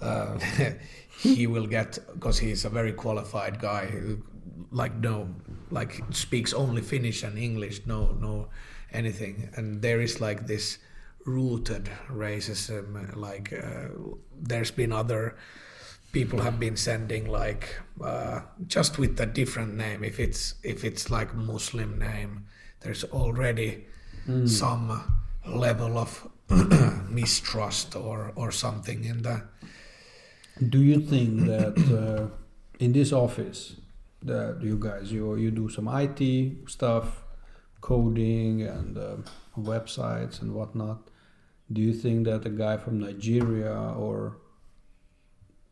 [0.00, 0.38] uh,
[1.20, 3.90] he will get because he's a very qualified guy.
[4.70, 5.28] Like no,
[5.70, 8.48] like speaks only Finnish and English, no, no,
[8.92, 9.50] anything.
[9.56, 10.78] And there is like this
[11.26, 13.16] rooted racism.
[13.16, 13.88] Like uh,
[14.40, 15.36] there's been other
[16.12, 20.04] people have been sending like uh, just with a different name.
[20.04, 22.46] If it's if it's like Muslim name,
[22.82, 23.84] there's already
[24.46, 25.02] some
[25.46, 26.28] level of
[27.08, 29.42] mistrust or or something in the
[30.60, 32.28] Do you think that uh,
[32.78, 33.76] in this office
[34.22, 36.20] that you guys you you do some IT
[36.68, 37.24] stuff,
[37.80, 39.16] coding and uh,
[39.58, 41.08] websites and whatnot?
[41.72, 44.36] Do you think that a guy from Nigeria or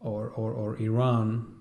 [0.01, 1.60] or or, or Iran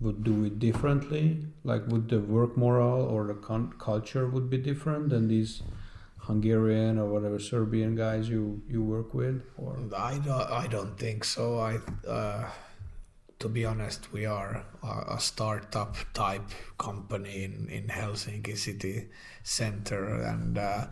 [0.00, 1.46] would do it differently?
[1.62, 5.62] Like would the work morale or the con- culture would be different than these
[6.18, 9.42] Hungarian or whatever Serbian guys you you work with?
[9.56, 11.58] Or I don't, I don't think so.
[11.58, 12.50] I, uh,
[13.38, 19.08] to be honest, we are a, a startup type company in, in Helsinki city
[19.42, 20.86] center, and uh,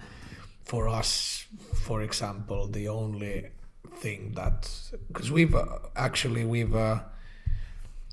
[0.64, 3.46] for us, for example, the only
[3.96, 4.68] thing that
[5.08, 5.66] because we've uh,
[5.96, 7.00] actually we've uh,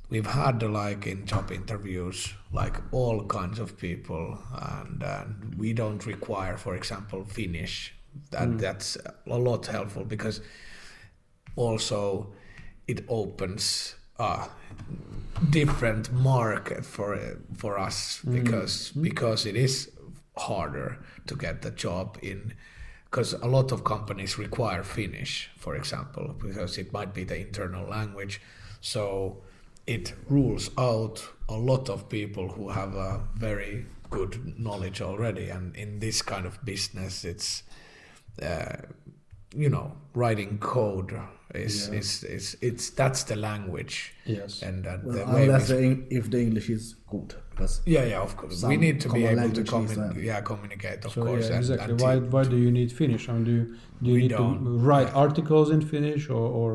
[0.09, 6.05] we've had like in job interviews like all kinds of people and, and we don't
[6.05, 7.93] require for example finnish
[8.31, 8.59] that mm.
[8.59, 10.41] that's a lot helpful because
[11.55, 12.33] also
[12.87, 14.47] it opens a
[15.49, 18.33] different market for for us mm.
[18.33, 19.91] because because it is
[20.37, 22.53] harder to get the job in
[23.09, 27.89] because a lot of companies require Finnish, for example, because it might be the internal
[27.89, 28.39] language.
[28.81, 29.41] So
[29.95, 31.15] it rules out
[31.47, 35.49] a lot of people who have a very good knowledge already.
[35.55, 37.63] And in this kind of business, it's
[38.41, 38.75] uh,
[39.55, 41.11] you know writing code
[41.55, 41.99] is Yeah.
[41.99, 44.61] is, is it's that's the language yes.
[44.61, 48.05] and uh, Well, the way unless the, Eng- if the English is good, because yeah,
[48.11, 48.63] yeah, of course.
[48.63, 51.49] we need to be able to language commun- yeah, communicate, of so course.
[51.49, 51.91] yeah, exactly.
[51.91, 53.27] and why why do you need Finnish?
[53.29, 53.65] I mean, do you
[54.03, 55.23] do you need to don't, write yeah.
[55.25, 56.71] articles in Finnish or, or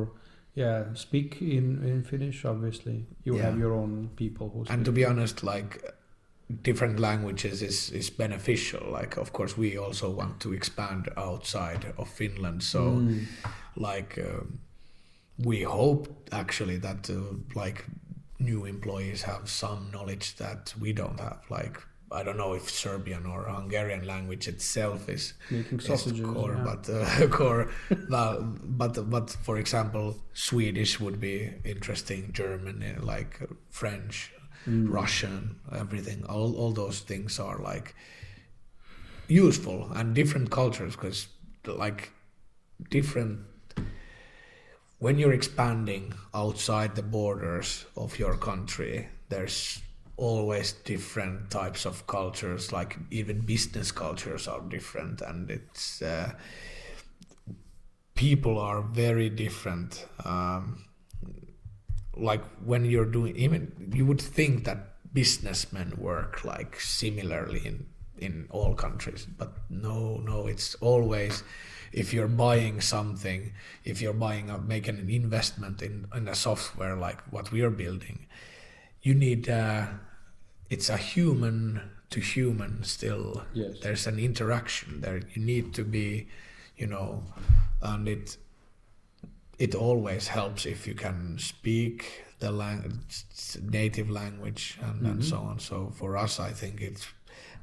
[0.55, 2.44] yeah speak in in Finnish?
[2.44, 3.43] Obviously, you Yeah.
[3.51, 4.64] have your own people who.
[4.72, 5.82] and to be honest like
[6.62, 12.09] different languages is is beneficial like of course we also want to expand outside of
[12.09, 13.24] finland so Mm.
[13.76, 14.59] like um,
[15.39, 17.14] we hope actually that uh,
[17.55, 17.85] like
[18.39, 21.81] new employees have some knowledge that we don't have like
[22.12, 26.64] i don't know if serbian or hungarian language itself is making is core, yeah.
[26.64, 27.70] but uh, core,
[28.09, 32.31] but but for example, Swedish would be interesting.
[32.32, 33.40] German, uh, like
[33.70, 34.35] French,
[34.68, 34.90] Mm.
[34.90, 36.24] Russian, everything.
[36.24, 37.94] All all those things are like
[39.28, 41.28] useful and different cultures because
[41.66, 42.10] like
[42.90, 43.40] different
[44.98, 49.81] when you're expanding outside the borders of your country there's
[50.16, 56.32] always different types of cultures like even business cultures are different and it's uh,
[58.15, 60.85] people are very different um,
[62.16, 64.78] like when you're doing even you would think that
[65.12, 67.86] businessmen work like similarly in
[68.19, 71.43] in all countries but no no it's always
[71.93, 73.53] if you're buying something
[73.85, 77.70] if you're buying a making an investment in in a software like what we are
[77.70, 78.27] building
[79.05, 79.86] you need uh,
[80.70, 83.44] it's a human to human still.
[83.52, 83.78] Yes.
[83.81, 85.20] There's an interaction there.
[85.35, 86.26] You need to be,
[86.76, 87.22] you know,
[87.81, 88.36] and it
[89.59, 93.05] it always helps if you can speak the lang-
[93.62, 95.59] native language and, and so on.
[95.60, 97.06] So for us, I think it's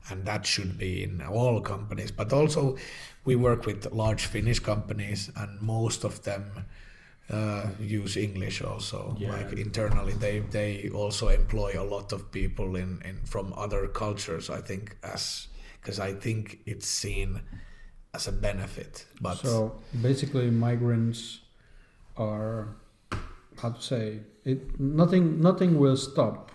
[0.09, 2.11] and that should be in all companies.
[2.11, 2.77] But also,
[3.25, 6.65] we work with large Finnish companies, and most of them
[7.31, 9.15] uh, use English also.
[9.17, 9.31] Yeah.
[9.31, 14.49] Like internally, they they also employ a lot of people in, in from other cultures.
[14.49, 15.47] I think as
[15.81, 17.41] because I think it's seen
[18.13, 19.05] as a benefit.
[19.21, 21.39] But So basically, migrants
[22.17, 22.75] are
[23.61, 24.79] how to say it.
[24.79, 26.51] Nothing, nothing will stop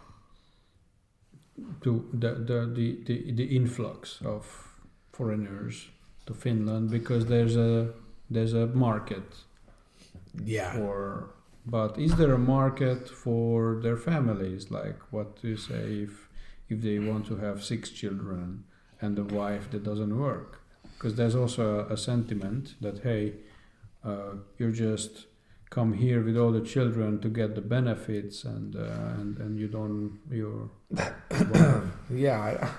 [1.83, 4.45] to the the, the, the, the influx of
[5.13, 5.89] foreigners
[6.27, 7.93] to Finland because there's a
[8.31, 9.46] there's a market
[10.45, 11.31] yeah, or
[11.67, 14.71] But is there a market for their families?
[14.71, 16.29] Like what do you say if
[16.69, 18.65] if they want to have six children
[19.01, 20.61] and a wife that doesn't work?
[20.95, 23.35] Because there's also a, a sentiment that hey,
[24.05, 25.27] uh, you're just
[25.71, 29.69] come here with all the children to get the benefits and uh, and and you
[29.69, 30.71] don't you're
[32.11, 32.71] yeah,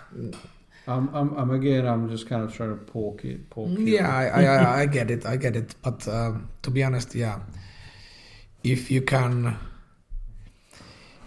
[0.88, 4.08] I'm, I'm I'm again I'm just kind of trying to poke it poke yeah.
[4.10, 5.26] I, I, I- I get it.
[5.26, 5.76] I get it.
[5.82, 7.40] But um, to be honest, yeah,
[8.64, 9.58] if you can,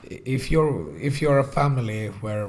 [0.09, 2.49] if you're if you're a family where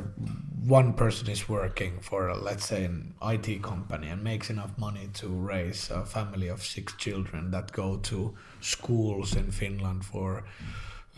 [0.63, 5.27] one person is working for let's say an IT company and makes enough money to
[5.27, 10.43] raise a family of six children that go to schools in Finland for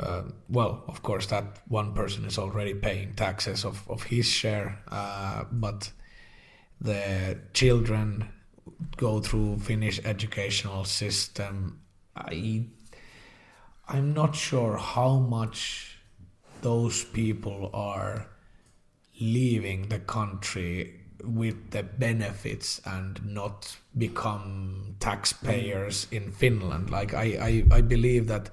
[0.04, 4.80] uh, well of course that one person is already paying taxes of, of his share
[4.90, 5.92] uh, but
[6.82, 8.28] the children
[8.98, 11.80] go through Finnish educational system
[12.16, 12.66] I
[13.88, 15.98] I'm not sure how much
[16.62, 18.28] those people are
[19.20, 26.90] leaving the country with the benefits and not become taxpayers in Finland.
[26.90, 28.50] Like I, I, I believe that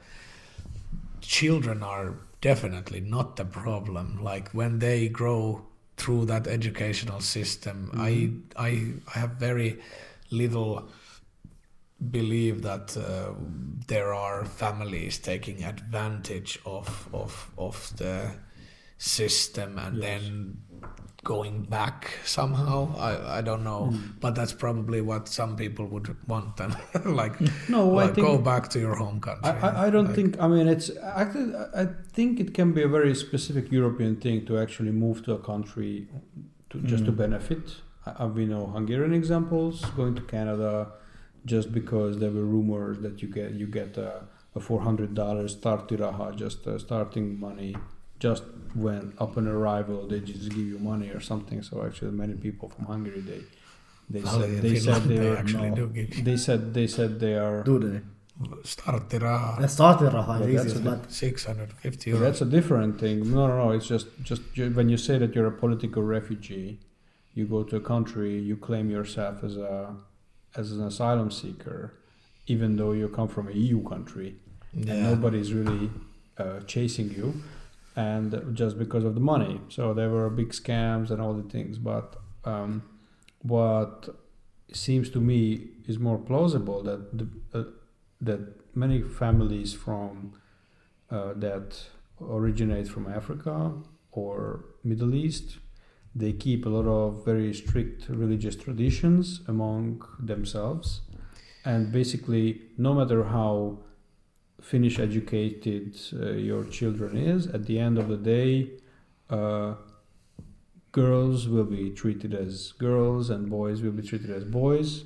[1.21, 4.23] children are definitely not the problem.
[4.23, 5.67] Like when they grow
[5.97, 9.81] through that educational system, I, I, I have very
[10.31, 10.89] little
[12.11, 13.35] believe that uh,
[13.87, 18.33] there are families taking advantage of of of the
[18.97, 20.05] system and Yes.
[20.05, 20.57] then
[21.23, 26.57] going back somehow i i don't know but that's probably what some people would want
[26.57, 26.75] then,
[27.05, 27.35] like,
[27.69, 30.15] No, I like think go back to your home country I, I, I don't Like,
[30.15, 30.41] think.
[30.41, 30.91] I mean, it's
[31.21, 31.53] actually.
[31.83, 31.85] I
[32.17, 36.09] think it can be a very specific European thing to actually move to a country
[36.71, 37.17] to just to Mm.
[37.25, 37.65] benefit.
[38.07, 40.73] I, I, we know Hungarian examples going to Canada,
[41.55, 44.11] just because there were rumors that you get you get a,
[44.59, 47.73] a four hundred dollars start starttiraha, just uh, starting money,
[48.21, 48.45] just
[48.75, 51.63] when upon arrival they just give you money or something.
[51.63, 53.41] So actually, many people from Hungary they
[54.13, 55.77] they well, said they said they they are actually no.
[55.81, 57.63] do give they said they said they are.
[57.73, 58.01] Do they?
[58.63, 63.31] starttiraha The starttiraha But is that's easiest, a but 650 euros that's a different thing.
[63.35, 63.71] No, no, no.
[63.73, 66.81] It's just, just ju- when you say that you're a political refugee,
[67.35, 69.95] you go to a country, you claim yourself as a,
[70.57, 71.93] as an asylum seeker,
[72.47, 74.37] even though you come from a EU country,
[74.73, 75.91] and nobody's really
[76.39, 77.35] uh, chasing you,
[77.97, 79.61] and just because of the money.
[79.69, 81.79] So there were big scams and all the things.
[81.79, 82.83] But um,
[83.43, 84.09] what
[84.73, 87.65] seems to me is more plausible that the, uh,
[88.21, 88.41] that
[88.77, 90.33] many families from
[91.11, 91.83] uh, that
[92.21, 93.73] originate from Africa
[94.12, 95.59] or Middle East,
[96.15, 101.01] they keep a lot of very strict religious traditions among themselves,
[101.65, 103.79] and basically, no matter how
[104.61, 108.70] Finnish educated uh, your children is, at the end of the day,
[109.31, 109.74] uh,
[110.93, 115.05] girls will be treated as girls and boys will be treated as boys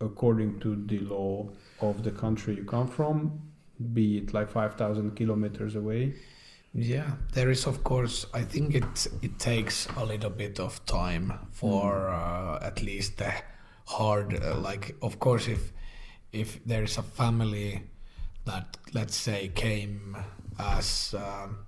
[0.00, 1.48] according to the law
[1.80, 3.40] of the country you come from,
[3.92, 6.14] be it like 5,000 kilometers away.
[6.72, 8.26] Yeah, there is of course.
[8.32, 13.32] I think it it takes a little bit of time for uh, at least the
[13.86, 14.40] hard.
[14.40, 15.72] Uh, like, of course, if
[16.32, 17.82] if there is a family
[18.44, 20.16] that let's say came
[20.58, 21.58] as um,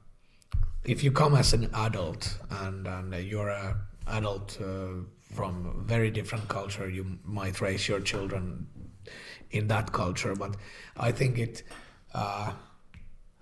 [0.85, 3.77] if you come as an adult and and you're a
[4.07, 5.05] adult uh,
[5.35, 8.67] from a very different culture, you might raise your children
[9.51, 10.35] in that culture.
[10.35, 10.57] But
[10.97, 11.63] I think it.
[12.15, 12.53] Uh,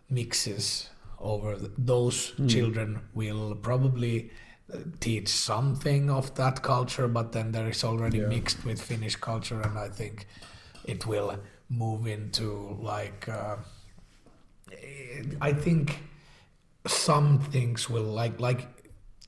[0.09, 4.31] mixes over th- those children will probably
[4.73, 8.27] uh, teach something of that culture but then there is already Yeah.
[8.29, 10.27] mixed with finnish culture and i think
[10.85, 11.39] it will
[11.71, 13.57] move into like uh,
[15.41, 16.01] i think
[16.87, 18.67] some things will like like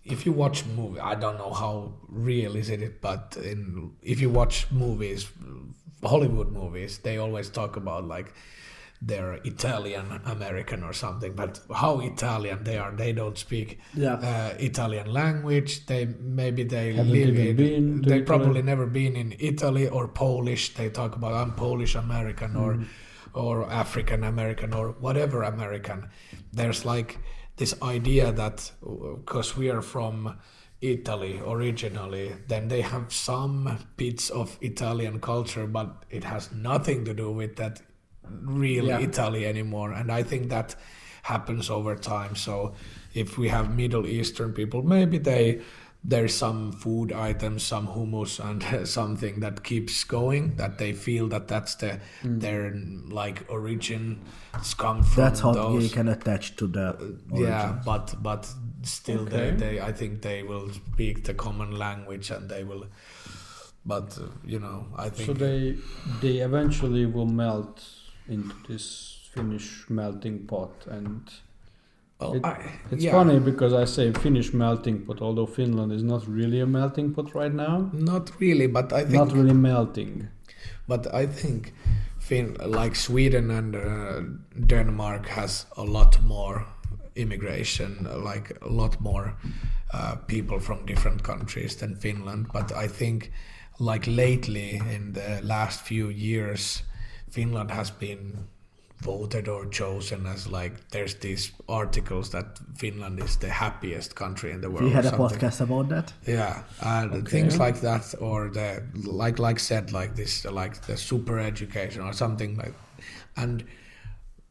[0.04, 4.30] if you watch movie, I don't know how real is it, but in if you
[4.30, 5.30] watch movies,
[6.02, 8.34] Hollywood movies, they always talk about like
[9.04, 14.14] they're Italian American or something, but how Italian they are, they don't speak Yeah.
[14.14, 15.86] uh, Italian language.
[15.86, 16.02] They
[16.40, 17.56] maybe they Haven't live in.
[18.02, 18.22] they Italy.
[18.22, 20.74] probably never been in Italy or Polish.
[20.74, 22.86] They talk about I'm Polish American or Mm.
[23.34, 25.98] or African American or whatever American.
[26.52, 27.18] There's like
[27.56, 28.72] this idea that
[29.26, 30.36] because we are from
[30.80, 37.14] Italy originally, then they have some bits of Italian culture, but it has nothing to
[37.14, 37.80] do with that
[38.30, 39.00] real Yeah.
[39.00, 39.92] Italy anymore.
[39.92, 40.76] And I think that
[41.22, 42.34] happens over time.
[42.36, 42.74] So
[43.14, 45.60] if we have Middle Eastern people, maybe they
[46.04, 50.56] there's some food items, some hummus, and something that keeps going.
[50.56, 52.74] That they feel that that's the their
[53.08, 54.18] like origin.
[54.54, 55.84] It's come from That's how those.
[55.84, 58.48] you can attach to the Yeah, but but
[58.82, 59.50] still, Okay.
[59.52, 62.86] they, they I think they will speak the common language, and they will.
[63.84, 65.76] But uh, you know, I think So they
[66.20, 67.80] they eventually will melt
[68.28, 71.30] into this Finnish melting pot, and
[72.20, 73.12] well, it- I- it's yeah.
[73.12, 77.34] funny because I say Finnish melting pot, although Finland is not really a melting pot
[77.34, 77.90] right now.
[77.92, 80.28] Not really, but I think Not really melting.
[80.88, 81.72] But I think
[82.18, 84.22] Fin like Sweden and uh,
[84.66, 86.66] Denmark has a lot more
[87.16, 89.34] immigration, like a lot more
[89.94, 92.46] uh, people from different countries than Finland.
[92.52, 93.30] But I think
[93.80, 96.82] like lately in the last few years,
[97.32, 98.36] Finland has been
[99.02, 102.46] voted or chosen as like there's these articles that
[102.76, 104.84] Finland is the happiest country in the world.
[104.84, 106.12] We had a podcast about that.
[106.26, 111.38] Yeah, and things like that, or the like, like said, like this, like the super
[111.38, 112.74] education or something like,
[113.36, 113.64] and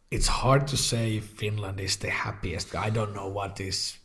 [0.09, 2.75] it's hard to say if Finland is the happiest.
[2.75, 3.97] I don't know what is,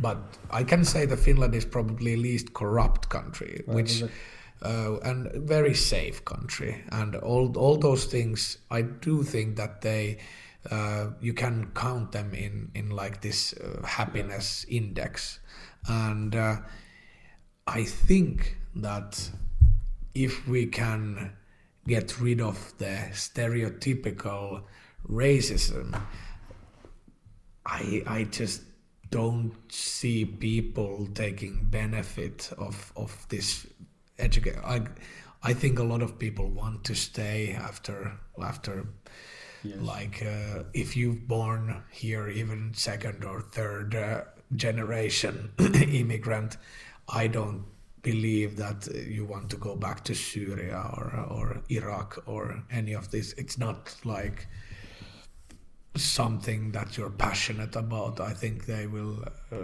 [0.00, 0.18] but
[0.50, 4.04] I can say that Finland is probably least corrupt country, which.
[4.62, 8.58] Uh, and very safe country, and all all those things.
[8.70, 10.18] I do think that they,
[10.70, 15.40] uh, you can count them in in like this uh, happiness index,
[15.88, 16.56] and uh,
[17.66, 19.30] I think that
[20.14, 21.32] if we can
[21.88, 24.62] get rid of the stereotypical
[25.08, 26.00] racism,
[27.66, 28.62] I I just
[29.10, 33.66] don't see people taking benefit of of this
[34.22, 34.62] education.
[34.64, 34.82] I
[35.42, 38.86] I think a lot of people want to stay after after
[39.64, 44.22] like uh, if you've born here even second or third uh,
[44.56, 46.56] generation immigrant
[47.08, 47.64] i don't
[48.02, 53.10] believe that you want to go back to syria or or iraq or any of
[53.10, 54.46] this it's not like
[55.94, 59.56] something that you're passionate about i think they will uh,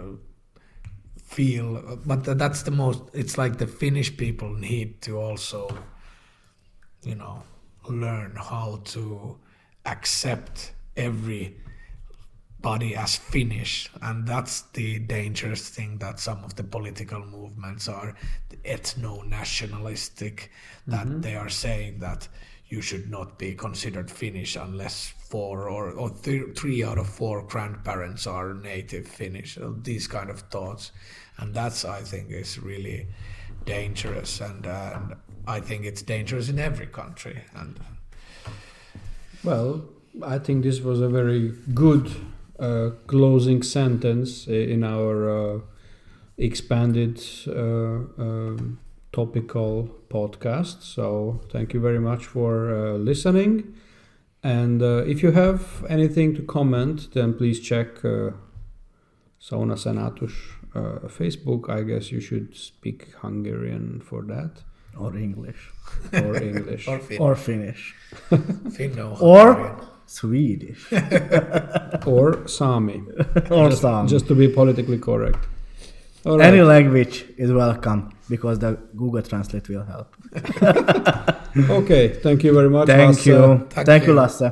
[1.29, 5.69] feel but that's the most it's like the finnish people need to also
[7.03, 7.43] you know
[7.87, 9.37] learn how to
[9.85, 11.55] accept every
[12.61, 18.15] body as Finnish, and that's the dangerous thing that some of the political movements are
[18.65, 20.51] ethno-nationalistic.
[20.87, 21.21] That mm-hmm.
[21.21, 22.27] they are saying that
[22.67, 27.43] you should not be considered Finnish unless four or, or th- three out of four
[27.43, 29.57] grandparents are native Finnish.
[29.57, 30.91] Uh, These kind of thoughts,
[31.37, 33.07] and that's I think is really
[33.65, 35.15] dangerous, and, and
[35.47, 37.43] I think it's dangerous in every country.
[37.55, 37.79] And
[39.43, 39.85] Well,
[40.23, 42.11] I think this was a very good
[42.59, 45.59] uh, closing sentence in our uh,
[46.37, 48.79] expanded uh, um,
[49.11, 50.81] topical podcast.
[50.81, 53.75] So, thank you very much for uh, listening.
[54.43, 58.31] And uh, if you have anything to comment, then please check uh,
[59.41, 60.33] Sauna Senatus
[60.75, 61.69] uh, Facebook.
[61.69, 64.51] I guess you should speak Hungarian for that
[64.97, 65.71] Or English.
[66.13, 66.87] or English.
[66.87, 67.95] or Finn, Or Finnish.
[68.31, 70.87] Finno, Or- Swedish.
[72.07, 73.03] or Sami.
[73.51, 74.07] or just, some.
[74.07, 75.47] just to be politically correct.
[76.25, 76.47] All right.
[76.51, 80.15] Any language is welcome because the Google Translate will help.
[81.69, 82.19] Okay.
[82.21, 82.87] Thank you very much.
[82.87, 83.25] Thank Lasse.
[83.25, 83.67] you.
[83.69, 84.19] Thank Thank you, you.
[84.19, 84.51] Lasse.